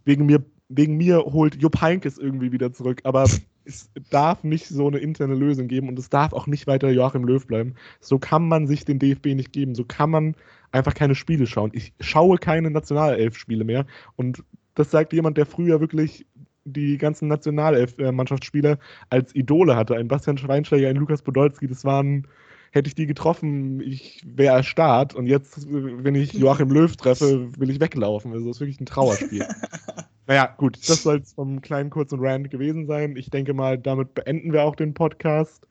[0.05, 3.01] wegen mir, wegen mir holt Jupp Heynckes irgendwie wieder zurück.
[3.05, 3.25] Aber
[3.65, 7.25] es darf nicht so eine interne Lösung geben und es darf auch nicht weiter Joachim
[7.25, 7.77] Löw bleiben.
[8.01, 9.75] So kann man sich den DFB nicht geben.
[9.75, 10.37] So kann man
[10.73, 11.71] einfach keine Spiele schauen.
[11.73, 13.87] Ich schaue keine Nationalelf-Spiele mehr.
[14.17, 14.43] Und
[14.75, 16.27] das sagt jemand, der früher wirklich
[16.65, 19.97] die ganzen Nationalelf-Mannschaftsspieler als Idole hatte.
[19.97, 22.27] Ein Bastian Schweinsteiger, ein Lukas Podolski, das waren,
[22.73, 25.15] hätte ich die getroffen, ich wäre erstarrt.
[25.15, 28.33] Und jetzt, wenn ich Joachim Löw treffe, will ich weglaufen.
[28.33, 29.47] Also das ist wirklich ein Trauerspiel.
[30.27, 33.17] naja, gut, das soll es vom kleinen kurzen Rand gewesen sein.
[33.17, 35.67] Ich denke mal, damit beenden wir auch den Podcast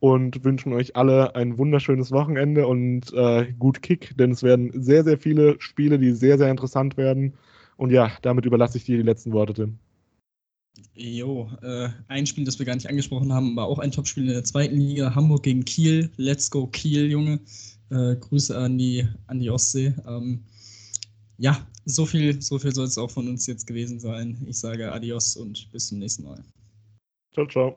[0.00, 5.04] und wünschen euch alle ein wunderschönes Wochenende und äh, gut Kick, denn es werden sehr,
[5.04, 7.34] sehr viele Spiele, die sehr, sehr interessant werden.
[7.76, 9.78] Und ja, damit überlasse ich dir die letzten Worte, Tim.
[10.94, 14.32] Jo, äh, ein Spiel, das wir gar nicht angesprochen haben, war auch ein Topspiel in
[14.32, 16.10] der zweiten Liga, Hamburg gegen Kiel.
[16.16, 17.40] Let's go Kiel, Junge.
[17.90, 19.94] Äh, Grüße an die, an die Ostsee.
[20.06, 20.44] Ähm,
[21.38, 24.36] ja, so viel, so viel soll es auch von uns jetzt gewesen sein.
[24.46, 26.44] Ich sage Adios und bis zum nächsten Mal.
[27.32, 27.76] Ciao, ciao.